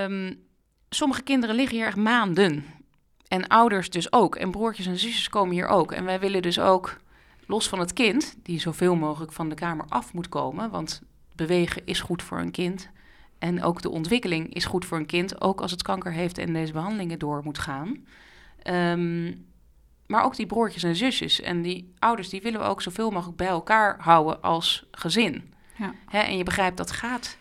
[0.05, 0.43] um,
[0.89, 2.65] sommige kinderen liggen hier echt maanden.
[3.33, 4.37] En ouders dus ook.
[4.37, 5.92] En broertjes en zusjes komen hier ook.
[5.92, 6.97] En wij willen dus ook,
[7.47, 10.71] los van het kind, die zoveel mogelijk van de kamer af moet komen.
[10.71, 11.03] Want
[11.35, 12.88] bewegen is goed voor een kind.
[13.38, 16.53] En ook de ontwikkeling is goed voor een kind, ook als het kanker heeft en
[16.53, 18.07] deze behandelingen door moet gaan.
[18.66, 19.47] Um,
[20.07, 23.37] maar ook die broertjes en zusjes en die ouders, die willen we ook zoveel mogelijk
[23.37, 25.55] bij elkaar houden als gezin.
[25.77, 25.95] Ja.
[26.07, 27.37] Hè, en je begrijpt, dat gaat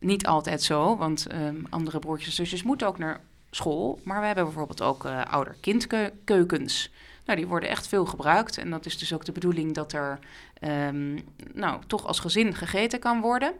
[0.00, 4.00] niet altijd zo, want um, andere broertjes en zusjes moeten ook naar school.
[4.04, 6.90] Maar we hebben bijvoorbeeld ook uh, ouder-kindkeukens.
[7.24, 8.58] Nou, die worden echt veel gebruikt.
[8.58, 10.18] En dat is dus ook de bedoeling dat er
[10.60, 13.52] um, nou, toch als gezin gegeten kan worden.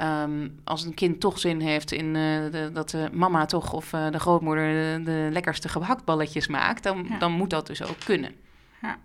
[0.00, 2.12] Um, als een kind toch zin heeft in uh,
[2.52, 7.06] de, dat de mama toch of uh, de grootmoeder de, de, lekkerste gehaktballetjes maakt, dan,
[7.08, 7.18] ja.
[7.18, 8.32] dan moet dat dus ook kunnen.
[8.82, 8.98] Ja,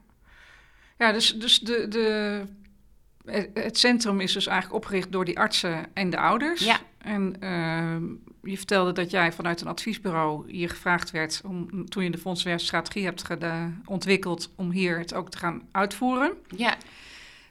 [0.98, 2.42] ja dus, dus de, de,
[3.54, 6.66] het centrum is dus eigenlijk opgericht door die artsen en de ouders.
[6.66, 6.80] Ja.
[6.98, 12.10] En uh, je vertelde dat jij vanuit een adviesbureau hier gevraagd werd om, toen je
[12.10, 13.28] de fondswerfstrategie hebt
[13.86, 16.32] ontwikkeld, om hier het ook te gaan uitvoeren.
[16.56, 16.76] Ja.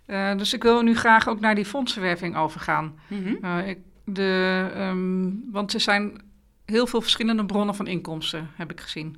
[0.06, 2.98] Uh, dus ik wil nu graag ook naar die fondsenwerving overgaan.
[3.06, 3.38] Mm -hmm.
[3.44, 6.20] uh, ik, de, um, want er zijn
[6.64, 9.16] heel veel verschillende bronnen van inkomsten, heb ik gezien.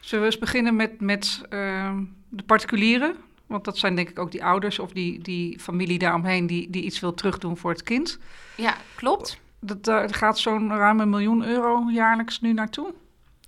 [0.00, 3.16] Zullen we eens beginnen met, met uh, de particulieren?
[3.46, 6.82] Want dat zijn denk ik ook die ouders of die, die familie daaromheen die, die
[6.82, 8.18] iets wil terugdoen voor het kind.
[8.56, 9.38] Ja, klopt.
[9.60, 12.94] Dat, daar gaat zo'n ruim een miljoen euro jaarlijks nu naartoe?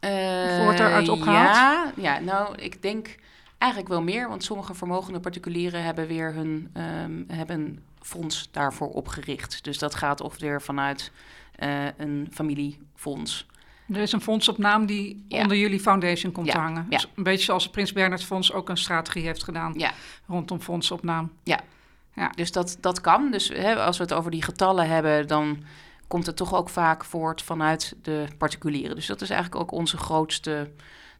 [0.04, 1.56] Uh, wordt eruit opgehaald?
[1.56, 3.14] Ja, ja, nou, ik denk
[3.58, 4.28] eigenlijk wel meer.
[4.28, 9.64] Want sommige vermogende particulieren hebben weer hun um, hebben fonds daarvoor opgericht.
[9.64, 11.12] Dus dat gaat of weer vanuit
[11.58, 13.46] uh, een familiefonds.
[13.92, 15.40] Er is een fonds op naam die ja.
[15.40, 16.52] onder jullie foundation komt ja.
[16.52, 16.86] te hangen.
[16.88, 19.74] Dus een beetje zoals het Prins Bernhard Fonds ook een strategie heeft gedaan
[20.26, 21.32] rondom fondsopnaam.
[21.42, 21.60] Ja,
[22.14, 22.28] ja.
[22.34, 23.30] dus dat, dat kan.
[23.30, 25.62] Dus hè, als we het over die getallen hebben, dan
[26.06, 28.94] komt het toch ook vaak voort vanuit de particulieren.
[28.96, 30.70] Dus dat is eigenlijk ook onze grootste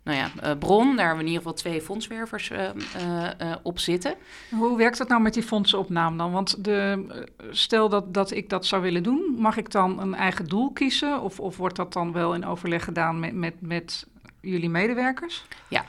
[0.09, 0.97] nou ja, uh, bron.
[0.97, 4.15] Daar hebben we in ieder geval twee fondswervers uh, uh, op zitten.
[4.51, 6.33] Hoe werkt dat nou met die fondsenopname dan?
[6.33, 7.07] Want de,
[7.51, 11.21] stel dat, dat ik dat zou willen doen, mag ik dan een eigen doel kiezen?
[11.21, 14.07] Of, of wordt dat dan wel in overleg gedaan met, met, met
[14.41, 15.45] jullie medewerkers?
[15.69, 15.85] Ja,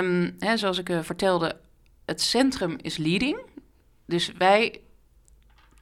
[0.00, 1.56] um, hè, zoals ik vertelde,
[2.04, 3.38] het centrum is leading.
[4.06, 4.80] Dus wij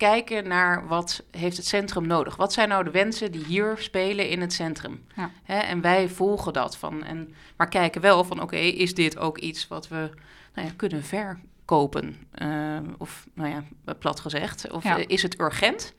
[0.02, 2.36] kijken naar wat heeft het centrum nodig.
[2.36, 5.04] Wat zijn nou de wensen die hier spelen in het centrum?
[5.16, 5.30] Ja.
[5.42, 7.04] Hè, en wij volgen dat van.
[7.04, 10.10] En, maar kijken wel van oké, okay, is dit ook iets wat we
[10.54, 11.50] nou ja, kunnen verkopen?
[11.64, 12.16] kopen?
[12.42, 14.70] Uh, of, nou ja, plat gezegd.
[14.70, 14.98] Of Ja.
[14.98, 15.94] eh, is het urgent?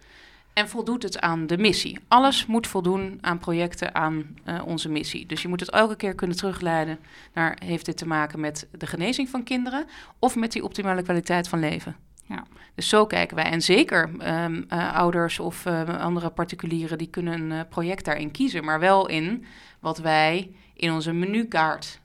[0.53, 1.99] En voldoet het aan de missie?
[2.07, 5.25] Alles moet voldoen aan projecten aan eh, onze missie.
[5.25, 6.99] Dus je moet het elke keer kunnen terugleiden
[7.33, 7.57] naar...
[7.65, 9.85] heeft dit te maken met de genezing van kinderen...
[10.19, 11.95] of met die optimale kwaliteit van leven?
[12.23, 12.43] Ja.
[12.75, 13.45] Dus zo kijken wij.
[13.45, 16.97] En zeker ehm, eh, ouders of eh, andere particulieren...
[16.97, 18.63] die kunnen een eh, project daarin kiezen.
[18.63, 19.45] Maar wel in
[19.79, 21.99] wat wij in onze menukaart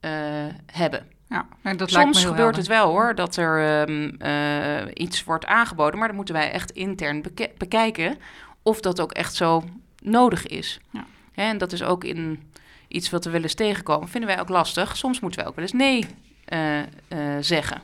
[0.00, 0.10] eh,
[0.72, 1.06] hebben.
[1.28, 2.56] Ja, dat lijkt me Soms gebeurt helder.
[2.56, 6.70] het wel hoor, dat er ehm, eh, iets wordt aangeboden, maar dan moeten wij echt
[6.70, 8.16] intern beke- bekijken
[8.62, 9.64] of dat ook echt zo
[10.02, 10.80] nodig is.
[10.90, 11.04] Ja.
[11.34, 12.42] En dat is ook in
[12.88, 14.96] iets wat we wel eens tegenkomen, vinden wij ook lastig.
[14.96, 16.04] Soms moeten wij ook wel eens nee
[17.40, 17.82] zeggen.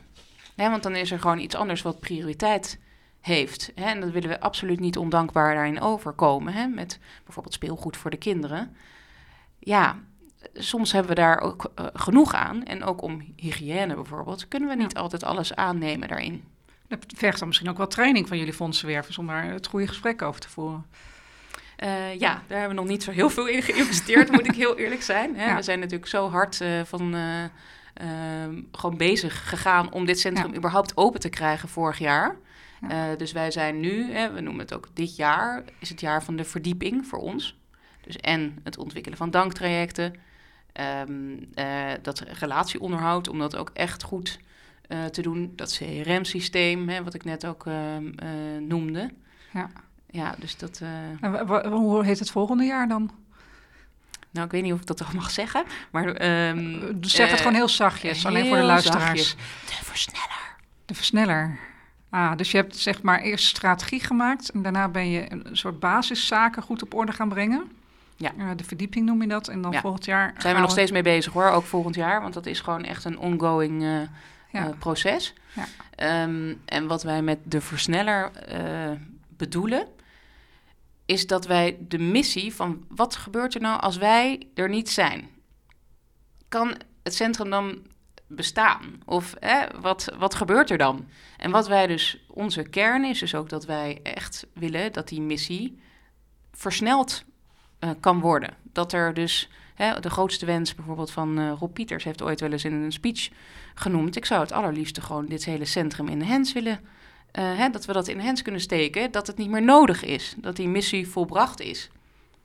[0.56, 2.78] Hè, want dan is er gewoon iets anders wat prioriteit
[3.20, 3.72] heeft.
[3.74, 6.52] Hè, en dat willen we absoluut niet ondankbaar daarin overkomen.
[6.52, 8.76] Hè, met bijvoorbeeld speelgoed voor de kinderen.
[9.58, 9.98] Ja,
[10.54, 12.64] soms hebben we daar ook eh, genoeg aan.
[12.64, 16.44] En ook om hygiëne bijvoorbeeld, kunnen we niet altijd alles aannemen daarin.
[16.88, 20.22] Dat vergt dan misschien ook wel training van jullie fondsenwervers om daar het goede gesprek
[20.22, 20.86] over te voeren.
[21.76, 24.78] Eh, ja, daar hebben we nog niet zo heel veel in geïnvesteerd, moet ik heel
[24.78, 25.36] eerlijk zijn.
[25.36, 25.44] Hè.
[25.44, 25.56] Ja.
[25.56, 27.14] We zijn natuurlijk zo hard eh, van
[27.94, 30.56] eh, ehm, gewoon bezig gegaan om dit centrum Ja.
[30.56, 32.36] überhaupt open te krijgen vorig jaar.
[32.88, 33.10] Ja.
[33.12, 36.22] Eh, dus wij zijn nu, hè, we noemen het ook dit jaar, is het jaar
[36.22, 37.60] van de verdieping voor ons.
[38.00, 40.14] Dus en het ontwikkelen van danktrajecten,
[40.72, 44.38] ehm, eh, dat relatieonderhoud, om dat ook echt goed
[44.88, 45.52] eh, te doen.
[45.56, 48.28] Dat CRM-systeem, hè, wat ik net ook ehm, eh,
[48.60, 49.10] noemde.
[49.52, 49.70] Ja.
[50.10, 50.80] Ja, dus dat...
[51.20, 53.10] En hoe heet het volgende jaar dan?
[54.32, 56.04] Nou, ik weet niet of ik dat toch mag zeggen, maar...
[56.14, 59.04] ehm, Dus zeg het eh, gewoon heel zachtjes, alleen voor de luisteraars.
[59.04, 59.36] zachtjes.
[59.78, 60.56] De versneller.
[60.86, 61.58] De versneller.
[62.10, 65.80] Ah, dus je hebt zeg maar eerst strategie gemaakt en daarna ben je een soort
[65.80, 67.70] basiszaken goed op orde gaan brengen.
[68.16, 68.30] Ja.
[68.38, 69.48] Eh, de verdieping noem je dat.
[69.48, 69.80] En dan Ja.
[69.80, 70.32] volgend jaar.
[70.32, 72.84] Daar zijn we nog steeds mee bezig hoor, ook volgend jaar, want dat is gewoon
[72.84, 73.88] echt een ongoing eh,
[74.50, 74.66] Ja.
[74.66, 75.34] eh, proces.
[75.52, 75.64] Ja.
[75.94, 78.90] Ehm, en wat wij met de versneller eh,
[79.36, 79.86] bedoelen,
[81.06, 85.28] is dat wij de missie van wat gebeurt er nou als wij er niet zijn?
[86.48, 87.86] Kan het centrum dan
[88.26, 89.00] bestaan?
[89.04, 91.08] Of hè, wat, wat gebeurt er dan?
[91.36, 95.20] En wat wij dus, onze kern is dus ook dat wij echt willen dat die
[95.20, 95.80] missie
[96.52, 97.24] versneld
[97.78, 98.56] eh, kan worden.
[98.62, 102.52] Dat er dus hè, de grootste wens bijvoorbeeld van eh Rob Pieters heeft ooit wel
[102.52, 103.28] eens in een speech
[103.74, 104.16] genoemd.
[104.16, 106.80] Ik zou het allerliefste gewoon dit hele centrum in de hands willen.
[107.32, 109.10] Eh, hè, dat we dat in de hands kunnen steken.
[109.10, 110.34] Dat het niet meer nodig is.
[110.36, 111.90] Dat die missie volbracht is.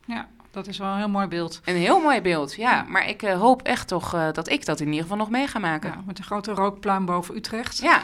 [0.06, 1.62] Ja, dat is wel een heel mooi beeld.
[1.66, 2.86] Een heel mooi beeld, ja.
[2.88, 5.48] Maar ik eh, hoop echt toch eh, dat ik dat in ieder geval nog mee
[5.48, 5.90] ga maken.
[5.90, 7.78] Ja, met een grote rookpluim boven Utrecht.
[7.78, 8.02] Ja,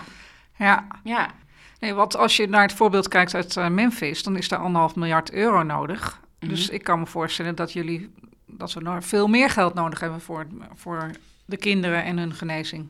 [0.57, 0.87] Ja.
[1.03, 1.31] ja.
[1.79, 5.31] Nee, want als je naar het voorbeeld kijkt uit Memphis, dan is daar anderhalf miljard
[5.31, 6.21] euro nodig.
[6.39, 6.49] Mhm.
[6.49, 8.13] Dus ik kan me voorstellen dat jullie
[8.45, 11.11] dat we nog veel meer geld nodig hebben voor, voor
[11.45, 12.87] de kinderen en hun genezing.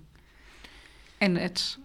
[1.17, 1.77] En het.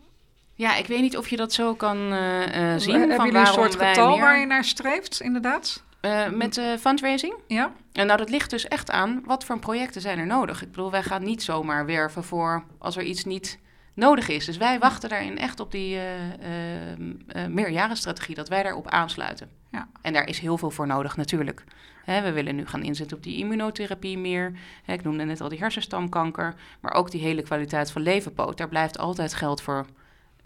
[0.59, 2.99] Ja, ik weet niet of je dat zo kan eh, zien.
[2.99, 5.85] Hebben van jullie een soort getal meer- waar je naar streeft, inderdaad?
[6.31, 7.35] Met eh, fundraising?
[7.47, 7.73] Ja?
[7.92, 10.62] En nou, dat ligt dus echt aan wat voor projecten zijn er nodig.
[10.62, 13.59] Ik bedoel, wij gaan niet zomaar werven voor als er iets niet
[13.94, 14.44] nodig is.
[14.44, 16.05] Dus wij wachten daarin echt op die eh
[16.40, 16.92] eh,
[17.27, 19.51] eh, meerjarenstrategie, dat wij daarop aansluiten.
[19.71, 19.88] Ja.
[20.03, 21.64] En daar is heel veel voor nodig natuurlijk.
[22.05, 24.53] Hè, we willen nu gaan inzetten op die immunotherapie meer.
[24.85, 26.55] Hè, ik noemde net al die hersenstamkanker.
[26.81, 28.57] Maar ook die hele kwaliteit van levenpoot.
[28.57, 29.87] Daar blijft altijd geld voor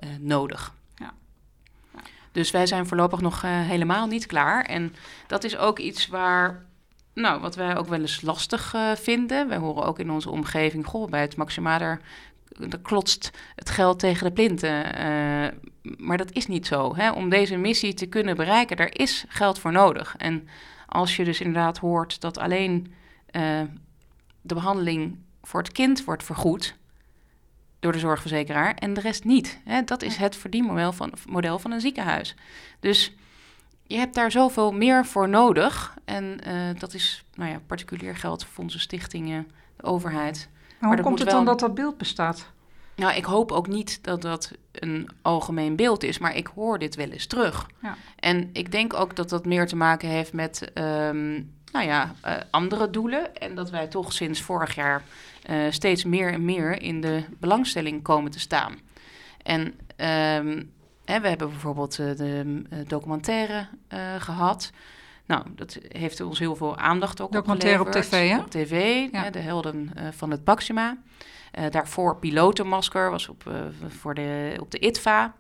[0.03, 0.75] eh, nodig.
[0.97, 1.13] Ja.
[2.33, 4.65] Dus wij zijn voorlopig nog eh, helemaal niet klaar.
[4.65, 4.95] En
[5.27, 6.65] dat is ook iets waar,
[7.15, 9.49] nou, wat wij ook wel eens lastig eh, vinden.
[9.49, 12.01] Wij horen ook in onze omgeving, goh, bij het Maximader
[12.71, 14.83] er klotst het geld tegen de plinten.
[15.97, 16.97] Maar dat is niet zo.
[16.97, 17.11] Hè?
[17.11, 20.15] Om deze missie te kunnen bereiken, daar is geld voor nodig.
[20.17, 20.49] En
[20.87, 22.95] als je dus inderdaad hoort dat alleen
[24.41, 26.77] de behandeling voor het kind wordt vergoed
[27.83, 29.59] door de zorgverzekeraar en de rest niet.
[29.65, 29.83] Hè?
[29.85, 32.35] Dat is het verdienmodel van, model van een ziekenhuis.
[32.81, 33.15] Dus
[33.87, 35.95] je hebt daar zoveel meer voor nodig.
[36.05, 40.49] En eh, dat is nou ja, particulier geld, fondsen, stichtingen, de overheid.
[40.79, 42.51] Maar hoe komt het dan dat dat beeld bestaat?
[42.97, 46.95] Nou, ik hoop ook niet dat dat een algemeen beeld is, maar ik hoor dit
[46.95, 47.67] wel eens terug.
[47.83, 47.97] Ja.
[48.17, 51.43] En ik denk ook dat dat meer te maken heeft met, ehm,
[51.73, 53.37] nou ja, eh, andere doelen.
[53.37, 55.03] En dat wij toch sinds vorig jaar
[55.43, 58.79] eh, steeds meer en meer in de belangstelling komen te staan.
[59.43, 60.63] En ehm,
[61.05, 64.71] hè, we hebben bijvoorbeeld eh, de eh, documentaire eh, gehad.
[65.27, 68.39] Nou, dat heeft ons heel veel aandacht ook Documentaire op tv, hè?
[68.39, 69.23] Op tv, Ja.
[69.23, 70.97] hè, de helden van het Baxima.
[71.71, 73.51] Daarvoor pilotenmasker was op,
[73.89, 75.35] voor de, op de ITVA.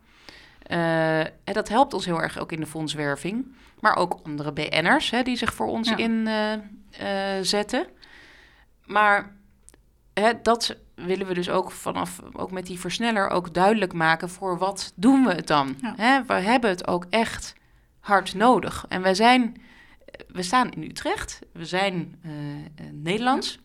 [0.73, 3.55] Eh, en dat helpt ons heel erg ook in de fondswerving.
[3.81, 5.97] Maar ook andere BN'ers hè, die zich voor ons Ja.
[5.97, 7.45] inzetten.
[7.47, 7.87] zetten.
[8.87, 9.37] maar
[10.15, 14.59] hè, dat willen we dus ook vanaf, ook met die versneller, ook duidelijk maken voor
[14.59, 15.77] wat doen we het dan.
[15.81, 15.95] Ja.
[15.97, 17.55] Hè, we hebben het ook echt
[18.01, 18.85] hard nodig.
[18.89, 19.57] En wij zijn,
[20.29, 23.59] we staan in Utrecht, we zijn eh, eh, Nederlands,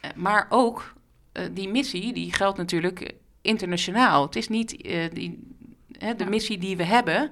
[0.00, 0.92] Eh, maar ook
[1.32, 4.22] eh, die missie, die geldt natuurlijk internationaal.
[4.22, 5.56] Het is niet eh, die,
[6.00, 6.30] hè, de Ja.
[6.30, 7.30] missie die we hebben,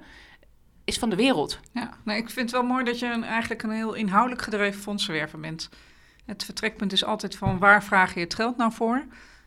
[0.83, 1.59] is van de wereld.
[1.73, 4.81] Ja, nee, ik vind het wel mooi dat je een, eigenlijk een heel inhoudelijk gedreven
[4.81, 5.69] fondsenwerver bent.
[6.25, 9.03] Het vertrekpunt is altijd van waar vraag je het geld nou voor?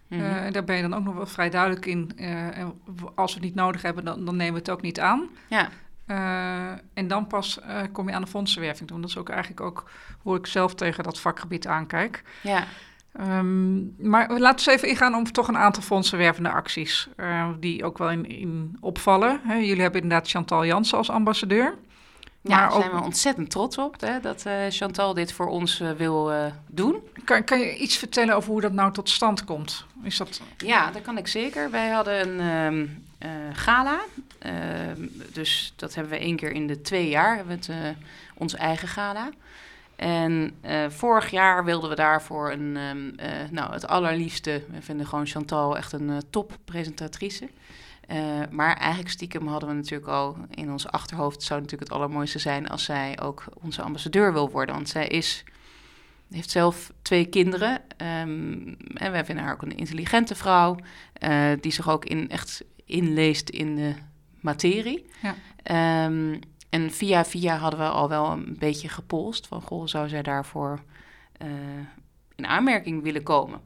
[0.09, 0.19] Eh,
[0.51, 2.13] daar ben je dan ook nog wel vrij duidelijk in.
[2.17, 2.81] Eh, en
[3.15, 5.29] als we het niet nodig hebben, dan, dan nemen we het ook niet aan.
[5.49, 5.69] ja.
[6.07, 7.59] Eh, en dan pas
[7.93, 9.01] kom je aan de fondsenwerving doen.
[9.01, 12.23] Dat is ook eigenlijk ook hoe ik zelf tegen dat vakgebied aankijk.
[12.43, 12.65] ja.
[13.13, 17.09] Ehm, maar laten we eens even ingaan op toch een aantal fondsenwervende acties.
[17.17, 19.41] eh, die ook wel in, in opvallen.
[19.45, 21.75] Hè, jullie hebben inderdaad Chantal Jansen als ambassadeur.
[22.41, 25.81] Ja, daar ook- zijn we ontzettend trots op hè, dat eh, Chantal dit voor ons
[25.81, 26.33] eh, wil
[26.67, 26.97] doen.
[27.25, 29.85] Kan, kan je iets vertellen over hoe dat nou tot stand komt?
[30.03, 30.41] Is dat...
[30.57, 31.71] Ja, dat kan ik zeker.
[31.71, 32.87] Wij hadden een ehm,
[33.19, 34.01] eh, gala.
[34.39, 37.97] Ehm, dus dat hebben we één keer in de twee jaar, hebben we het,
[38.35, 39.29] onze eigen gala.
[40.03, 44.63] En eh, vorig jaar wilden we daarvoor een, ehm, eh, nou, het allerliefste.
[44.71, 47.49] We vinden gewoon Chantal echt een eh, toppresentatrice.
[48.07, 48.19] Eh,
[48.51, 51.35] maar eigenlijk stiekem hadden we natuurlijk al in ons achterhoofd...
[51.35, 54.75] het zou natuurlijk het allermooiste zijn als zij ook onze ambassadeur wil worden.
[54.75, 55.45] Want zij is,
[56.31, 57.81] heeft zelf twee kinderen.
[57.97, 60.77] ehm, en wij vinden haar ook een intelligente vrouw...
[61.61, 63.95] die zich ook in, echt inleest in de
[64.41, 65.07] materie.
[65.23, 65.35] Ja.
[65.63, 66.39] Ehm,
[66.73, 69.47] en via via hadden we al wel een beetje gepolst...
[69.47, 70.81] van goh, zou zij daarvoor
[71.33, 71.49] eh,
[72.35, 73.61] in aanmerking willen komen...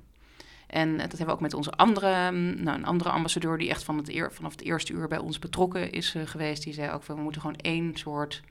[0.66, 3.85] En dat hebben we ook met onze andere, mm, nou, een andere ambassadeur die echt
[3.85, 6.62] het vanaf het eerste uur bij ons betrokken is eh, geweest.
[6.62, 8.42] Die zei ook we moeten gewoon één soort,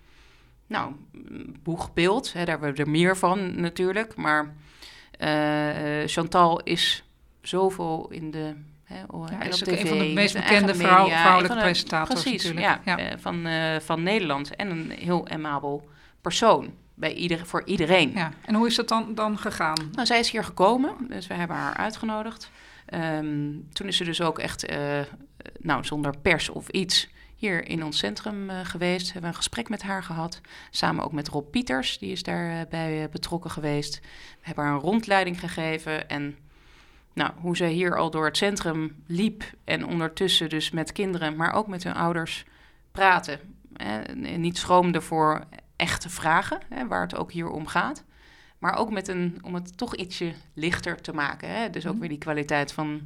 [0.68, 2.34] nou, mm, boegbeeld.
[2.34, 4.16] Hè, daar hebben we er meer van natuurlijk.
[4.16, 4.56] Maar
[5.20, 7.04] eh, Chantal is
[7.42, 8.56] zoveel in de.
[8.86, 11.58] Hè, o- Ja, en is op ook tv, een van de meest bekende vrouw- vrouwelijke
[11.58, 12.86] presentators Precies, natuurlijk.
[12.86, 13.18] ja, Ja.
[13.18, 14.56] van, eh, van Nederland.
[14.56, 15.88] En een heel amabel
[16.22, 18.12] persoon bij ieder, voor iedereen.
[18.14, 18.32] Ja.
[18.46, 19.90] En hoe is dat dan, dan gegaan?
[19.92, 22.50] Nou, zij is hier gekomen, dus we hebben haar uitgenodigd.
[22.86, 25.00] Ehm, toen is ze dus ook echt, eh,
[25.60, 29.04] nou, zonder pers of iets, hier in ons centrum eh, geweest.
[29.06, 30.42] Hebben we een gesprek met haar gehad.
[30.70, 34.00] Samen ook met Rob Pieters, die is daarbij bij betrokken geweest.
[34.40, 36.10] We hebben haar een rondleiding gegeven.
[36.10, 36.38] En
[37.16, 41.54] nou, hoe zij hier al door het centrum liep en ondertussen dus met kinderen, maar
[41.54, 42.46] ook met hun ouders
[42.92, 43.40] praten.
[44.36, 45.44] Niet schroomde voor
[45.76, 48.04] echte vragen, hè, waar het ook hier om gaat.
[48.60, 51.50] Maar ook met een, om het toch ietsje lichter te maken.
[51.50, 51.70] Hè?
[51.70, 52.00] Dus ook Mhm.
[52.00, 53.02] weer die kwaliteit van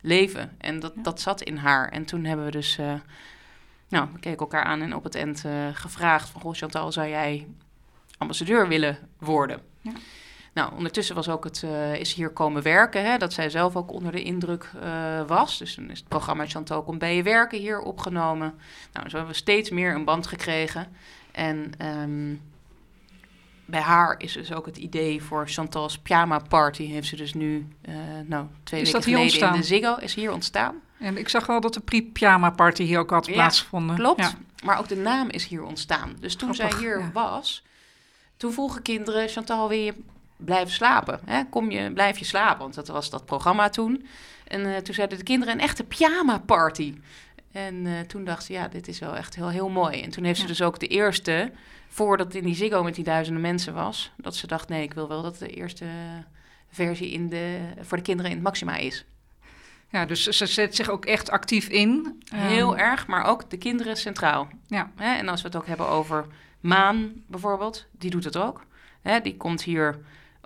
[0.00, 0.54] leven.
[0.58, 1.02] En dat, Ja.
[1.02, 1.88] dat zat in haar.
[1.88, 2.94] En toen hebben we dus, eh,
[3.88, 6.40] nou, we keken elkaar aan en op het eind eh, gevraagd van...
[6.40, 7.46] Goh, Chantal, zou jij
[8.18, 9.60] ambassadeur willen worden?
[9.80, 9.92] Ja.
[10.58, 13.92] Nou, ondertussen was ook het, eh, is hier komen werken, hè, dat zij zelf ook
[13.92, 15.58] onder de indruk eh, was.
[15.58, 18.54] Dus toen is het programma Chantal komt bij je werken hier opgenomen.
[18.92, 20.86] Nou, zo hebben we steeds meer een band gekregen.
[21.32, 22.34] En ehm,
[23.64, 26.86] bij haar is dus ook het idee voor Chantal's pyjama party.
[26.86, 27.94] Heeft ze dus nu, eh,
[28.26, 29.60] nou, twee Is weken dat hier geleden in ontstaan?
[29.60, 30.74] de Ziggo is hier ontstaan.
[30.98, 33.96] En ik zag wel dat de pre-pyjama party hier ook had Ja, plaatsgevonden.
[33.96, 34.20] Klopt.
[34.20, 34.32] Ja.
[34.64, 36.16] Maar ook de naam is hier ontstaan.
[36.20, 37.10] Dus toen Grappig, zij hier ja.
[37.12, 37.62] was,
[38.36, 39.94] toen vroegen kinderen: Chantal, wil je
[40.38, 41.20] blijven slapen?
[41.24, 41.42] Hè?
[41.50, 42.58] Kom je, blijf je slapen?
[42.58, 44.06] Want dat was dat programma toen.
[44.46, 46.94] En eh, toen zeiden de kinderen: een echte pyjama party.
[47.52, 50.00] En eh, toen dacht ze: ja, dit is wel echt heel, heel mooi.
[50.02, 50.48] En toen heeft ze Ja.
[50.48, 51.52] dus ook de eerste,
[51.88, 54.94] voordat het in die Ziggo met die duizenden mensen was, dat ze dacht: nee, ik
[54.94, 55.84] wil wel dat de eerste
[56.70, 59.04] versie in de, voor de kinderen in het Maxima is.
[59.90, 62.22] ja, dus ze zet zich ook echt actief in.
[62.34, 64.48] Heel Ehm, erg, maar ook de kinderen centraal.
[64.66, 64.90] Ja.
[64.96, 65.16] Hè?
[65.16, 66.26] En als we het ook hebben over
[66.60, 68.64] Maan bijvoorbeeld, die doet het ook.
[69.02, 69.20] Hè?
[69.20, 69.98] Die komt hier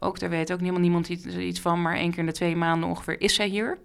[0.02, 2.88] ook, daar weet ook helemaal niemand iets, van, maar één keer in de twee maanden
[2.88, 3.78] ongeveer is zij hier.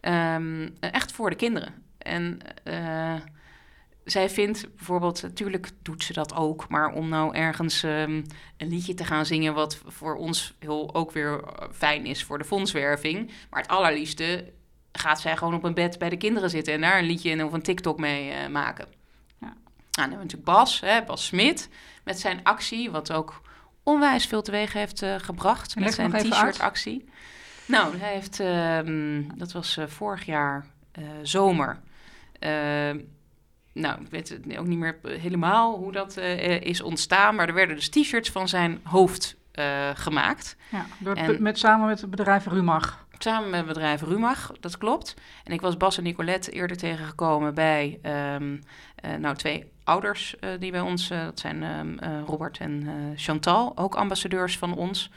[0.00, 1.74] Ehm, echt voor de kinderen.
[1.98, 3.14] En eh,
[4.04, 8.22] zij vindt bijvoorbeeld, natuurlijk doet ze dat ook, maar om nou ergens ehm,
[8.56, 12.38] een liedje te gaan zingen, wat voor ons heel ook weer eh, fijn is voor
[12.38, 13.30] de fondswerving.
[13.50, 14.52] Maar het allerliefste
[14.92, 17.44] gaat zij gewoon op een bed bij de kinderen zitten en daar een liedje in
[17.44, 18.86] of een TikTok mee eh, maken.
[19.40, 19.46] Ja.
[19.46, 19.54] Nou,
[19.90, 21.68] dan hebben we natuurlijk Bas, hè, Bas Smit,
[22.04, 23.40] met zijn actie, wat ook
[23.86, 25.74] onwijs veel teweeg heeft eh, gebracht.
[25.74, 27.08] Leg met zijn t-shirt actie.
[27.66, 31.80] Nou, hij heeft, ehm, dat was eh, vorig jaar eh, zomer.
[32.38, 32.98] Ehm,
[33.72, 36.16] nou, ik weet het ook niet meer helemaal hoe dat
[36.60, 39.36] is ontstaan, maar er werden dus t-shirts van zijn hoofd
[39.94, 40.56] gemaakt.
[40.68, 43.06] Ja, door, En- met, samen met het bedrijf Rumach.
[43.18, 45.14] Samen met het bedrijf Rumach, dat klopt.
[45.44, 47.98] En ik was Bas en Nicolette eerder tegengekomen bij
[49.06, 52.88] eh, nou, twee ouders eh, die bij ons, eh, dat zijn ehm, eh, Robert en
[53.16, 55.10] Chantal, ook ambassadeurs van ons.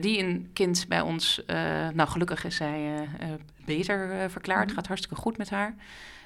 [0.00, 1.42] die een kind bij ons,
[1.92, 3.08] nou gelukkig is zij
[3.64, 4.74] beter verklaard, Mhm.
[4.74, 5.74] gaat hartstikke goed met haar.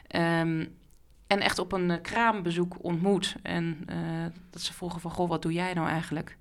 [0.06, 0.64] Ehm,
[1.26, 3.36] en echt op een kraambezoek ontmoet.
[3.42, 3.86] En
[4.50, 6.36] dat ze vroegen van, goh, wat doe jij nou eigenlijk?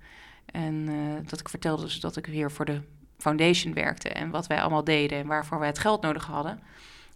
[0.46, 0.88] En
[1.26, 2.80] dat ik vertelde dus dat ik hier voor de
[3.18, 6.60] foundation werkte en wat wij allemaal deden en waarvoor wij het geld nodig hadden.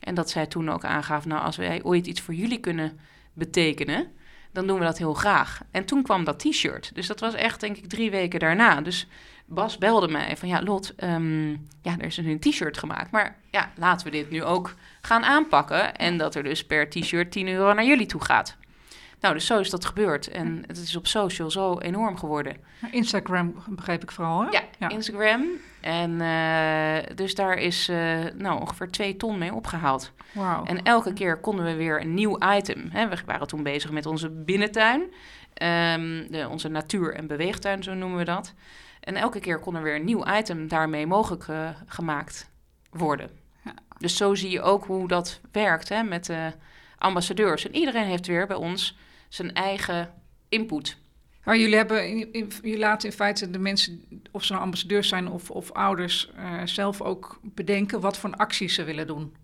[0.00, 2.98] En dat zij toen ook aangaf, nou als wij ooit iets voor jullie kunnen
[3.32, 4.12] betekenen,
[4.52, 5.60] dan doen we dat heel graag.
[5.70, 6.94] En toen kwam dat t-shirt.
[6.94, 8.80] Dus dat was echt, denk ik, drie weken daarna.
[8.80, 9.08] Dus
[9.46, 11.50] Bas belde mij van, ja Lot, um,
[11.82, 13.10] ja, er is een t-shirt gemaakt.
[13.10, 15.96] Maar ja, laten we dit nu ook gaan aanpakken.
[15.96, 18.56] En dat er dus per t-shirt 10 euro naar jullie toe gaat.
[19.20, 20.28] Nou, dus zo is dat gebeurd.
[20.28, 22.56] En het is op social zo enorm geworden.
[22.90, 24.50] Instagram begreep ik vooral, hè?
[24.50, 24.88] Ja, ja.
[24.88, 25.42] Instagram.
[25.82, 30.12] En uh, dus daar is uh, nou, ongeveer twee ton mee opgehaald.
[30.32, 30.70] Wow.
[30.70, 32.88] En elke keer konden we weer een nieuw item.
[32.90, 33.08] Hè.
[33.08, 35.00] We waren toen bezig met onze binnentuin.
[35.00, 38.54] Um, de, onze natuur- en beweegtuin, zo noemen we dat.
[39.00, 42.50] En elke keer kon er weer een nieuw item daarmee mogelijk uh, gemaakt
[42.90, 43.30] worden.
[43.64, 43.74] Ja.
[43.98, 46.52] Dus zo zie je ook hoe dat werkt hè, met de
[46.98, 47.66] ambassadeurs.
[47.66, 50.14] En iedereen heeft weer bij ons zijn eigen
[50.48, 50.96] input.
[51.43, 55.51] Maar jullie, hebben, jullie laten in feite de mensen, of ze nou ambassadeurs zijn of,
[55.51, 59.34] of ouders, uh, zelf ook bedenken wat voor acties ze willen doen.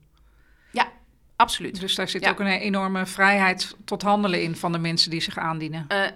[0.70, 0.88] Ja,
[1.36, 1.80] absoluut.
[1.80, 2.30] Dus daar zit ja.
[2.30, 5.86] ook een enorme vrijheid tot handelen in van de mensen die zich aandienen.
[5.92, 6.06] Uh,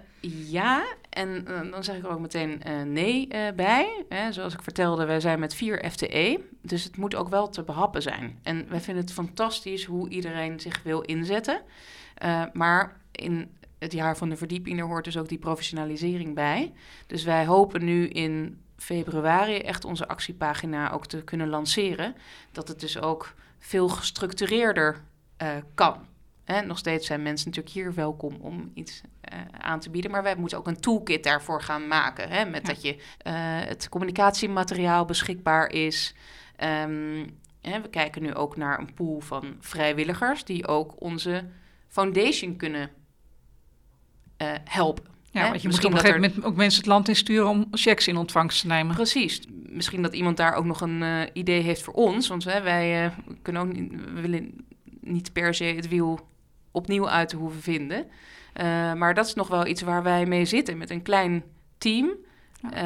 [0.51, 2.63] ja, en uh, dan zeg ik er ook meteen
[2.93, 4.05] nee bij.
[4.09, 7.63] Hè, zoals ik vertelde, wij zijn met vier FTE, dus het moet ook wel te
[7.63, 8.39] behappen zijn.
[8.43, 11.61] En wij vinden het fantastisch hoe iedereen zich wil inzetten.
[12.53, 13.51] Maar in
[13.83, 16.73] het jaar van de verdieping, daar hoort dus ook die professionalisering bij.
[17.07, 22.17] Dus wij hopen nu in februari echt onze actiepagina ook te kunnen lanceren.
[22.53, 25.01] Dat het dus ook veel gestructureerder
[25.43, 26.07] uh, kan.
[26.45, 29.01] Hè, nog steeds zijn mensen natuurlijk hier welkom om iets
[29.33, 30.11] uh, aan te bieden.
[30.11, 32.29] Maar wij moeten ook een toolkit daarvoor gaan maken.
[32.29, 32.73] Hè, met ja.
[32.73, 33.03] dat je uh,
[33.69, 36.15] het communicatiemateriaal beschikbaar is.
[36.85, 41.45] Um, hè, we kijken nu ook naar een pool van vrijwilligers die ook onze
[41.89, 42.91] foundation kunnen
[44.65, 45.11] helpen.
[45.31, 48.09] Ja, want je moet op een gegeven moment ook mensen het land insturen om checks
[48.09, 48.95] in ontvangst te nemen.
[48.95, 49.41] Precies.
[49.67, 52.29] Misschien dat iemand daar ook nog een uh, idee heeft voor ons.
[52.29, 53.11] Want hè, wij uh,
[53.43, 54.67] kunnen ook niet, we willen
[55.01, 56.21] niet per se het wiel
[56.71, 57.99] opnieuw uit te hoeven vinden.
[57.99, 61.43] Uh, maar dat is nog wel iets waar wij mee zitten met een klein
[61.79, 62.11] team.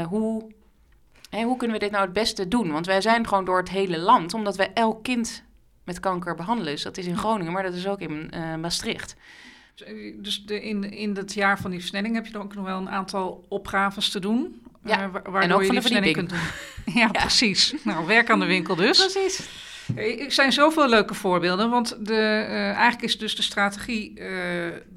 [0.09, 0.51] Hoe,
[1.31, 2.73] hè, hoe kunnen we dit nou het beste doen?
[2.73, 5.45] Want wij zijn gewoon door het hele land, omdat wij elk kind
[5.85, 6.73] met kanker behandelen.
[6.73, 8.31] Dus dat is in Groningen, maar dat is ook in
[8.61, 9.17] Maastricht.
[10.17, 12.79] Dus de, in, in dat jaar van die versnelling heb je dan ook nog wel
[12.79, 14.63] een aantal opgaves te doen.
[14.85, 16.39] Ja, uh, waardoor en ook je die versnelling kunt doen.
[16.95, 17.75] ja, ja, precies.
[17.85, 18.99] Nou, werk aan de winkel dus.
[18.99, 19.49] Precies.
[19.95, 24.29] Er zijn zoveel leuke voorbeelden, want de, uh, eigenlijk is dus de strategie uh,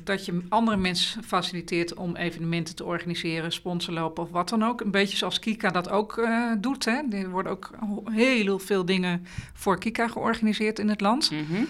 [0.04, 4.82] dat je andere mensen faciliteert om evenementen te organiseren, sponsorlopen of wat dan ook.
[4.82, 6.86] Een beetje zoals Kika dat ook uh, doet.
[6.86, 7.02] Hè.
[7.12, 7.72] Er worden ook
[8.12, 11.32] heel veel dingen voor Kika georganiseerd in het land.
[11.32, 11.68] Mm -hmm.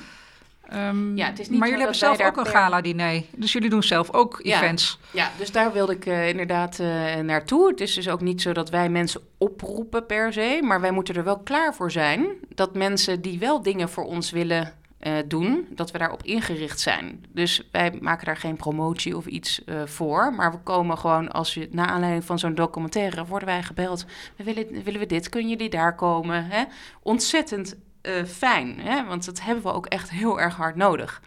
[0.76, 2.51] Um, ja, het is niet maar jullie hebben zelf ook een per...
[2.51, 3.24] gala-diner.
[3.36, 4.99] Dus jullie doen zelf ook ja, events.
[5.11, 7.67] Ja, dus daar wilde ik uh, inderdaad uh, naartoe.
[7.67, 10.59] Het is dus ook niet zo dat wij mensen oproepen per se.
[10.63, 12.28] Maar wij moeten er wel klaar voor zijn.
[12.55, 17.26] Dat mensen die wel dingen voor ons willen uh, doen, dat we daarop ingericht zijn.
[17.30, 20.34] Dus wij maken daar geen promotie of iets voor.
[20.34, 24.05] Maar we komen gewoon, als je na aanleiding van zo'n documentaire, worden wij gebeld.
[24.36, 26.45] We willen, willen we dit, kunnen jullie daar komen?
[26.45, 26.63] Hè?
[27.01, 29.06] Ontzettend uh, fijn, hè?
[29.06, 31.22] want dat hebben we ook echt heel erg hard nodig.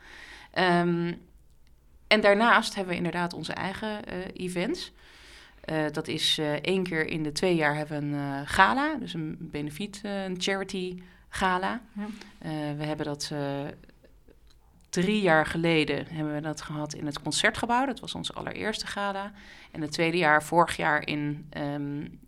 [0.58, 1.20] Um,
[2.06, 4.92] en daarnaast hebben we inderdaad onze eigen uh, events.
[5.64, 9.36] Uh, dat is één keer in de twee jaar hebben we een gala, dus een
[9.40, 11.80] benefiet, een charity gala.
[11.92, 12.06] Ja.
[12.76, 13.32] we hebben dat
[14.88, 17.86] drie jaar geleden hebben we dat gehad in het concertgebouw.
[17.86, 19.32] Dat was onze allereerste gala.
[19.70, 22.20] En het tweede jaar, vorig jaar, in um,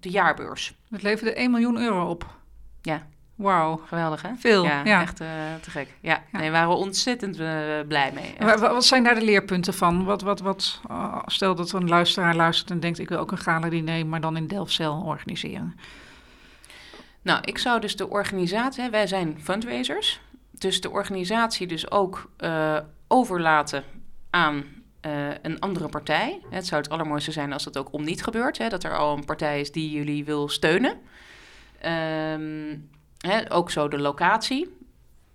[0.00, 0.74] de jaarbeurs.
[0.88, 2.41] Dat leverde 1 miljoen euro op.
[2.82, 3.06] Ja.
[3.34, 3.80] Wauw.
[3.86, 4.30] Geweldig, hè?
[4.38, 4.84] Veel, ja.
[4.84, 5.00] ja.
[5.00, 5.28] Echt uh,
[5.60, 5.94] te gek.
[6.00, 6.38] Ja, ja.
[6.38, 7.46] nee, waren we ontzettend uh,
[7.88, 8.34] blij mee.
[8.38, 10.04] Wat, wat zijn daar de leerpunten van?
[10.04, 12.98] Wat, wat, wat, uh, stel dat een luisteraar luistert en denkt...
[12.98, 15.76] ik wil ook een gala-diner, maar dan in Delfzijl organiseren.
[17.22, 18.82] Nou, ik zou dus de organisatie...
[18.82, 20.20] Hè, wij zijn fundraisers.
[20.50, 22.30] Dus de organisatie dus ook
[23.08, 23.84] overlaten
[24.30, 24.64] aan
[25.06, 25.12] uh,
[25.42, 26.40] een andere partij.
[26.50, 28.58] Het zou het allermooiste zijn als dat ook om niet gebeurt.
[28.58, 31.00] Hè, dat er al een partij is die jullie wil steunen.
[31.86, 34.76] Um, hè, ook zo de locatie,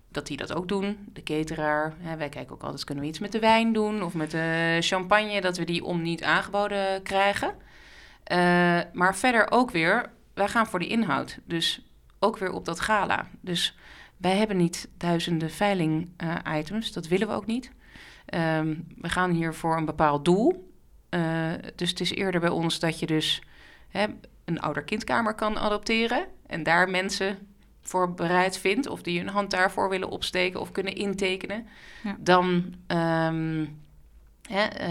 [0.08, 1.08] dat die dat ook doen.
[1.12, 1.94] De cateraar.
[1.98, 4.78] Hè, wij kijken ook altijd, kunnen we iets met de wijn doen of met de
[4.80, 7.48] champagne, dat we die om niet aangeboden krijgen.
[8.32, 8.36] Uh,
[8.92, 11.38] maar verder ook weer, wij gaan voor die inhoud.
[11.44, 11.82] Dus
[12.18, 13.26] ook weer op dat gala.
[13.40, 13.76] Dus
[14.16, 17.72] wij hebben niet duizenden veiling-items, uh, dat willen we ook niet.
[18.34, 20.72] Um, we gaan hier voor een bepaald doel.
[21.10, 23.42] Uh, dus het is eerder bij ons dat je dus
[23.88, 24.06] hè,
[24.44, 27.38] een ouder-kindkamer kan adopteren en daar mensen
[27.82, 31.66] voor bereid vindt, of die hun hand daarvoor willen opsteken of kunnen intekenen,
[32.02, 32.16] Ja.
[32.18, 33.64] dan ehm,
[34.48, 34.90] hè, eh,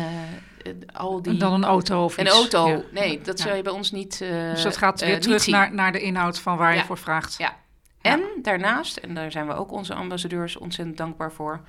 [0.93, 1.37] al die.
[1.37, 2.33] Dan een auto of een iets.
[2.35, 2.67] auto.
[2.67, 2.81] Ja.
[2.91, 4.21] Nee, dat zou je bij ons niet.
[4.21, 6.83] eh, Dus dat gaat eh, weer niet terug naar, naar de inhoud van waar je
[6.83, 7.35] voor vraagt.
[7.37, 7.55] Ja.
[8.01, 11.61] En daarnaast, en daar zijn we ook onze ambassadeurs ontzettend dankbaar voor,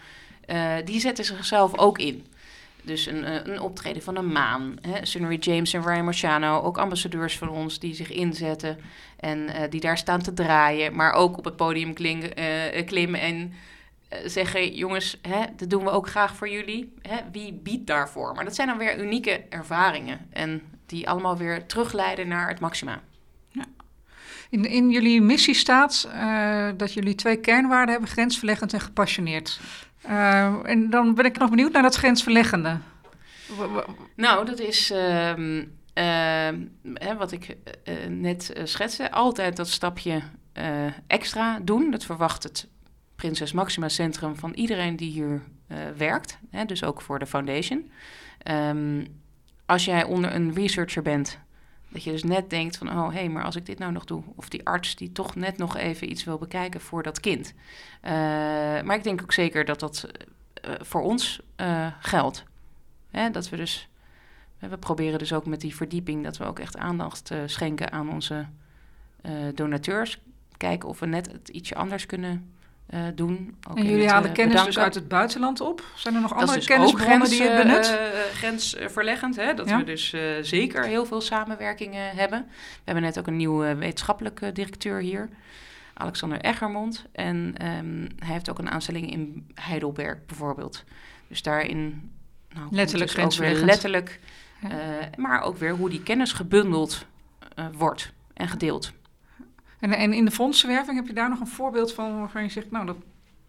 [0.45, 2.27] eh, die zetten zichzelf ook in.
[2.89, 4.77] Dus een, eh, een optreden van een maan.
[4.81, 5.05] Hè?
[5.07, 8.79] Sunnery James en Ryan Marciano, ook ambassadeurs van ons die zich inzetten
[9.17, 13.53] en eh, die daar staan te draaien, maar ook op het podium eh, klimmen en
[14.25, 16.93] zeggen: jongens, hè, dat doen we ook graag voor jullie.
[17.03, 17.17] Hè?
[17.33, 18.35] Wie biedt daarvoor?
[18.35, 23.01] Maar dat zijn dan weer unieke ervaringen en die allemaal weer terugleiden naar het maxima.
[24.51, 26.09] In, in jullie missie staat
[26.77, 29.61] dat jullie twee kernwaarden hebben: grensverleggend en gepassioneerd.
[30.09, 32.79] Eh, en dan ben ik nog benieuwd naar dat grensverleggende.
[34.17, 39.11] Nou, dat is ehm, ehm, hè, wat ik eh, eh, net schetste.
[39.11, 40.23] Altijd dat stapje
[41.07, 41.91] extra doen.
[41.91, 42.69] Dat verwacht het
[43.17, 45.43] Prinses Maxima Centrum van iedereen die hier
[45.97, 46.39] werkt.
[46.51, 47.91] Hè, dus ook voor de foundation.
[48.39, 49.05] Ehm,
[49.67, 51.39] als jij onder een researcher bent,
[51.89, 52.89] dat je dus net denkt van...
[52.89, 54.23] oh, hé, hey, maar als ik dit nou nog doe...
[54.35, 57.55] of die arts die toch net nog even iets wil bekijken voor dat kind.
[58.01, 58.13] Eh,
[58.83, 60.09] maar ik denk ook zeker dat dat
[60.55, 62.45] eh, voor ons eh, geldt.
[63.11, 63.89] Hè, dat we dus...
[64.59, 66.25] We proberen dus ook met die verdieping...
[66.25, 68.47] dat we ook echt aandacht schenken aan onze
[69.55, 70.21] donateurs.
[70.57, 72.53] Kijken of we net ietsje anders kunnen
[72.89, 73.57] eh, doen.
[73.71, 75.83] Ook en jullie halen eh, kennis dus uit het buitenland op?
[75.97, 77.87] Zijn er nog Dat andere dus kennisbronnen die je benut?
[77.99, 79.55] eh, grensverleggend, hè?
[79.55, 79.79] dat Ja.
[79.79, 82.47] we dus zeker heel veel samenwerkingen hebben.
[82.49, 85.29] We hebben net ook een nieuwe wetenschappelijke directeur hier,
[85.95, 87.07] Alexander Eggermond.
[87.13, 90.85] En ehm, hij heeft ook een aanstelling in Heidelberg bijvoorbeeld.
[91.29, 92.11] Dus daarin...
[92.55, 93.67] Nou, Letterlijk dus grensverleggend.
[93.67, 94.21] letterlijk,
[94.61, 94.69] Ja.
[95.17, 97.07] maar ook weer hoe die kennis gebundeld
[97.73, 98.93] wordt en gedeeld.
[99.81, 102.71] En, en in de fondsenwerving heb je daar nog een voorbeeld van waarvan je zegt,
[102.71, 102.97] nou, dat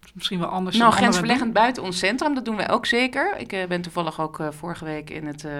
[0.04, 3.36] is misschien wel anders Nou, grensverleggend buiten ons centrum, dat doen wij ook zeker.
[3.38, 5.52] Ik eh, ben toevallig ook eh, vorige week in het eh,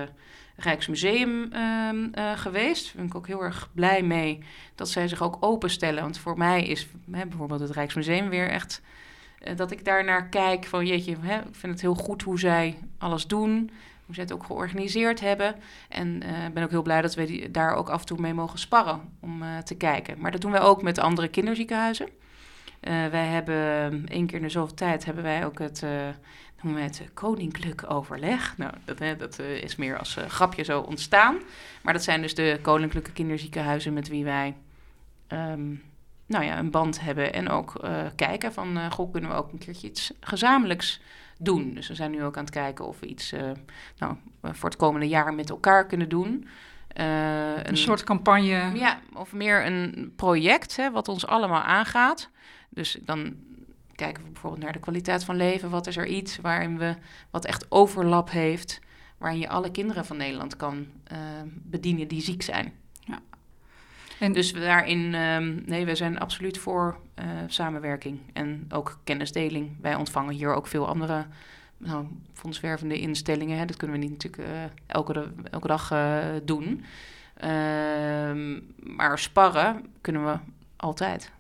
[0.57, 2.85] Rijksmuseum ehm, eh, geweest.
[2.85, 4.39] Daar ben ik ook heel erg blij mee
[4.75, 6.03] dat zij zich ook openstellen.
[6.03, 8.83] Want voor mij is hè, bijvoorbeeld het Rijksmuseum weer echt...
[9.57, 12.79] dat ik daar naar kijk van jeetje, hè, ik vind het heel goed hoe zij
[12.99, 13.71] alles doen.
[14.11, 15.55] Hoe het ook georganiseerd hebben.
[15.89, 18.35] En ik ben ook heel blij dat we die, daar ook af en toe mee
[18.35, 20.21] mogen sparren om eh, te kijken.
[20.21, 22.09] Maar dat doen wij ook met andere kinderziekenhuizen.
[22.81, 25.85] Eh, wij hebben één keer in de zoveel tijd hebben wij ook het,
[26.63, 28.57] noemen we het koninklijk overleg.
[28.57, 31.37] Nou, dat, hè, dat is meer als grapje zo ontstaan.
[31.83, 34.55] Maar dat zijn dus de koninklijke kinderziekenhuizen met wie wij
[35.27, 35.75] ehm,
[36.27, 37.33] nou ja, een band hebben.
[37.33, 37.73] En ook
[38.17, 41.01] kijken van, goh, kunnen we ook een keertje iets gezamenlijks
[41.41, 41.75] doen.
[41.75, 43.51] Dus we zijn nu ook aan het kijken of we iets eh,
[43.99, 46.47] nou, voor het komende jaar met elkaar kunnen doen.
[46.89, 48.71] Eh, Een soort campagne.
[48.75, 52.29] ja, of meer een project hè, wat ons allemaal aangaat.
[52.69, 53.35] Dus dan
[53.95, 55.71] kijken we bijvoorbeeld naar de kwaliteit van leven.
[55.71, 56.95] Wat is er iets waarin we
[57.31, 58.81] wat echt overlap heeft,
[59.19, 62.73] waarin je alle kinderen van Nederland kan eh, bedienen die ziek zijn.
[64.21, 69.71] En- Dus daarin, ehm, nee, we zijn absoluut voor eh, samenwerking en ook kennisdeling.
[69.81, 71.27] Wij ontvangen hier ook veel andere
[71.77, 73.59] nou, fondswervende instellingen.
[73.59, 73.65] Hè.
[73.65, 74.63] Dat kunnen we niet natuurlijk eh,
[75.51, 76.85] elke dag eh, doen.
[77.37, 78.61] Ehm,
[78.97, 80.39] maar sparren kunnen we
[80.77, 81.31] altijd.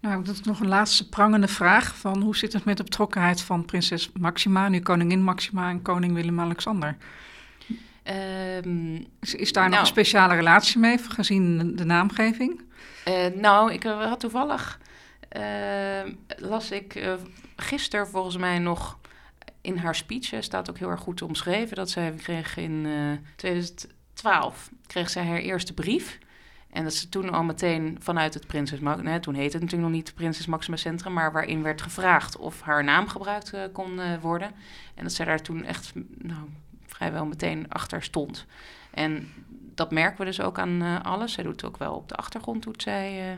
[0.00, 3.40] Nou, dat is nog een laatste prangende vraag van hoe zit het met de betrokkenheid
[3.42, 6.96] van prinses Maxima, nu koningin Maxima en koning Willem-Alexander?
[8.02, 9.80] Ehm, Is, is daar nog Nou.
[9.82, 12.62] een speciale relatie mee, gezien de, naamgeving?
[13.04, 14.80] eh, nou, ik eh, had toevallig,
[15.28, 17.14] ehm, las ik eh,
[17.56, 18.98] gisteren volgens mij nog
[19.60, 24.70] in haar speech, staat ook heel erg goed omschreven, dat zij kreeg in eh 2012,
[24.86, 26.18] kreeg zij haar eerste brief.
[26.70, 29.90] En dat ze toen al meteen vanuit het Prinses nee, toen heette het natuurlijk nog
[29.90, 34.50] niet Prinses Maxima Centrum, maar waarin werd gevraagd of haar naam gebruikt kon worden.
[34.94, 36.40] En dat zij daar toen echt nou,
[37.02, 38.46] vrijwel meteen achter stond.
[38.90, 39.28] En
[39.74, 41.32] dat merken we dus ook aan eh, alles.
[41.32, 43.36] Zij doet ook wel op de achtergrond doet zij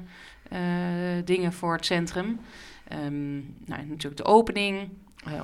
[0.51, 2.41] eh, eh, dingen voor het centrum.
[2.89, 3.35] Ehm,
[3.65, 4.89] nou, natuurlijk de opening,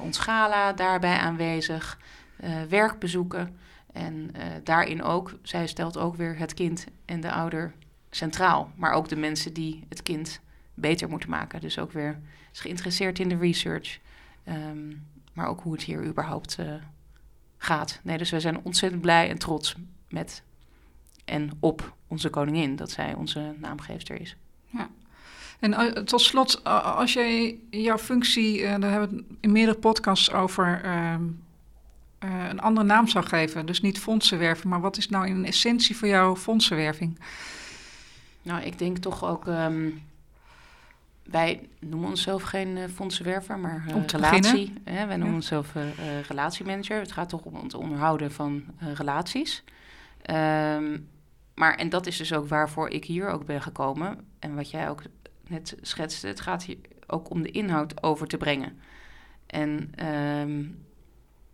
[0.01, 1.99] ons gala daarbij aanwezig,
[2.68, 3.59] werkbezoeken.
[3.93, 4.31] En
[4.64, 7.73] daarin ook, zij stelt ook weer het kind en de ouder
[8.11, 8.71] centraal.
[8.75, 10.41] Maar ook de mensen die het kind
[10.75, 11.61] beter moeten maken.
[11.61, 12.21] Dus ook weer
[12.53, 13.99] is geïnteresseerd in de research.
[14.45, 14.93] Ehm,
[15.33, 16.59] maar ook hoe het hier überhaupt
[17.63, 18.01] gaat.
[18.03, 19.75] Nee, dus wij zijn ontzettend blij en trots
[20.09, 20.43] met
[21.25, 22.77] en op onze koningin.
[22.77, 24.37] Dat zij onze naamgeefster is.
[25.61, 29.79] En eh, tot slot, als jij jouw functie, eh, daar hebben we het in meerdere
[29.79, 31.23] podcasts over, ehm,
[32.19, 33.67] eh, een andere naam zou geven.
[33.67, 37.19] Dus niet fondsenwerving, maar wat is nou in essentie voor jou fondsenwerving?
[38.43, 39.47] Nou, ik denk toch ook.
[39.47, 39.89] ehm,
[41.31, 44.72] wij noemen onszelf geen eh, fondsenwerver, maar eh, Om te relatie.
[44.85, 45.07] Hè?
[45.07, 45.35] Wij noemen Ja.
[45.35, 46.99] onszelf eh, relatiemanager.
[46.99, 49.64] Het gaat toch om het onderhouden van relaties.
[50.22, 50.99] Ehm,
[51.55, 54.18] maar, en dat is dus ook waarvoor ik hier ook ben gekomen.
[54.39, 55.03] En wat jij ook
[55.47, 58.81] net schetste, het gaat hier ook om de inhoud over te brengen.
[59.47, 60.64] En ehm,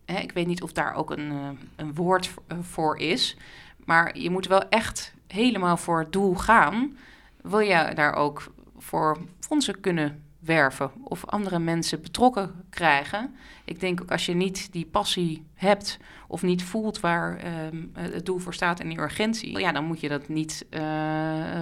[0.04, 3.36] hè, ik weet niet of daar ook een, een woord voor is.
[3.84, 6.96] Maar je moet wel echt helemaal voor het doel gaan.
[7.42, 13.34] Wil je daar ook voor fondsen kunnen werven of andere mensen betrokken krijgen?
[13.64, 18.26] Ik denk ook als je niet die passie hebt of niet voelt waar ehm, het
[18.26, 20.80] doel voor staat en die urgentie, ja, dan moet je dat niet eh,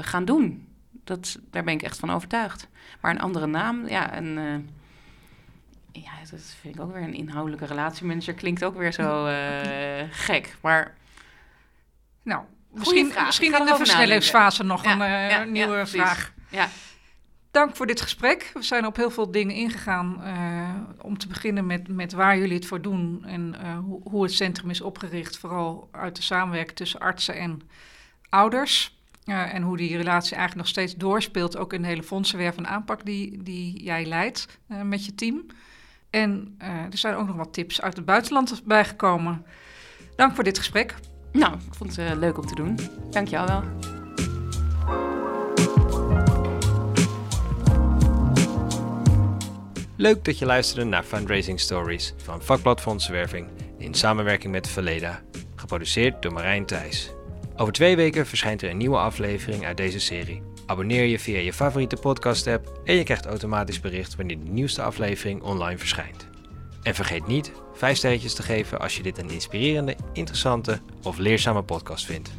[0.00, 0.68] gaan doen.
[1.04, 2.68] Dat, daar ben ik echt van overtuigd.
[3.00, 7.66] Maar een andere naam, ja, een, eh, ja, dat vind ik ook weer een inhoudelijke
[7.66, 8.34] relatiemanager.
[8.34, 10.56] Klinkt ook weer zo eh, gek.
[10.60, 10.94] Maar
[12.22, 16.32] Nou, misschien, misschien in de versnellingsfase nog Ja, een ja, nieuwe vraag.
[16.50, 16.68] ja,
[17.54, 18.50] Dank voor dit gesprek.
[18.54, 20.22] We zijn op heel veel dingen ingegaan.
[20.22, 24.22] eh, om te beginnen met, met waar jullie het voor doen en eh, hoe, hoe
[24.22, 25.38] het centrum is opgericht.
[25.38, 27.60] Vooral uit de samenwerking tussen artsen en
[28.28, 28.98] ouders.
[29.24, 31.56] Eh, en hoe die relatie eigenlijk nog steeds doorspeelt.
[31.56, 35.46] Ook in de hele fondsenwerf en aanpak die, die jij leidt met je team.
[36.10, 36.54] En
[36.90, 39.46] er zijn ook nog wat tips uit het buitenland bijgekomen.
[40.16, 40.94] Dank voor dit gesprek.
[41.32, 42.78] nou, ik vond het leuk om te doen.
[43.10, 43.93] Dank jou wel.
[49.96, 55.22] Leuk dat je luisterde naar Fundraising Stories van Vakblad Fondsenwerving in samenwerking met Verleda,
[55.56, 57.10] geproduceerd door Marijn Thijs.
[57.56, 60.42] Over twee weken verschijnt er een nieuwe aflevering uit deze serie.
[60.66, 65.42] Abonneer je via je favoriete podcast-app en je krijgt automatisch bericht wanneer de nieuwste aflevering
[65.42, 66.28] online verschijnt.
[66.82, 71.62] En vergeet niet 5 sterretjes te geven als je dit een inspirerende, interessante of leerzame
[71.62, 72.30] podcast vindt.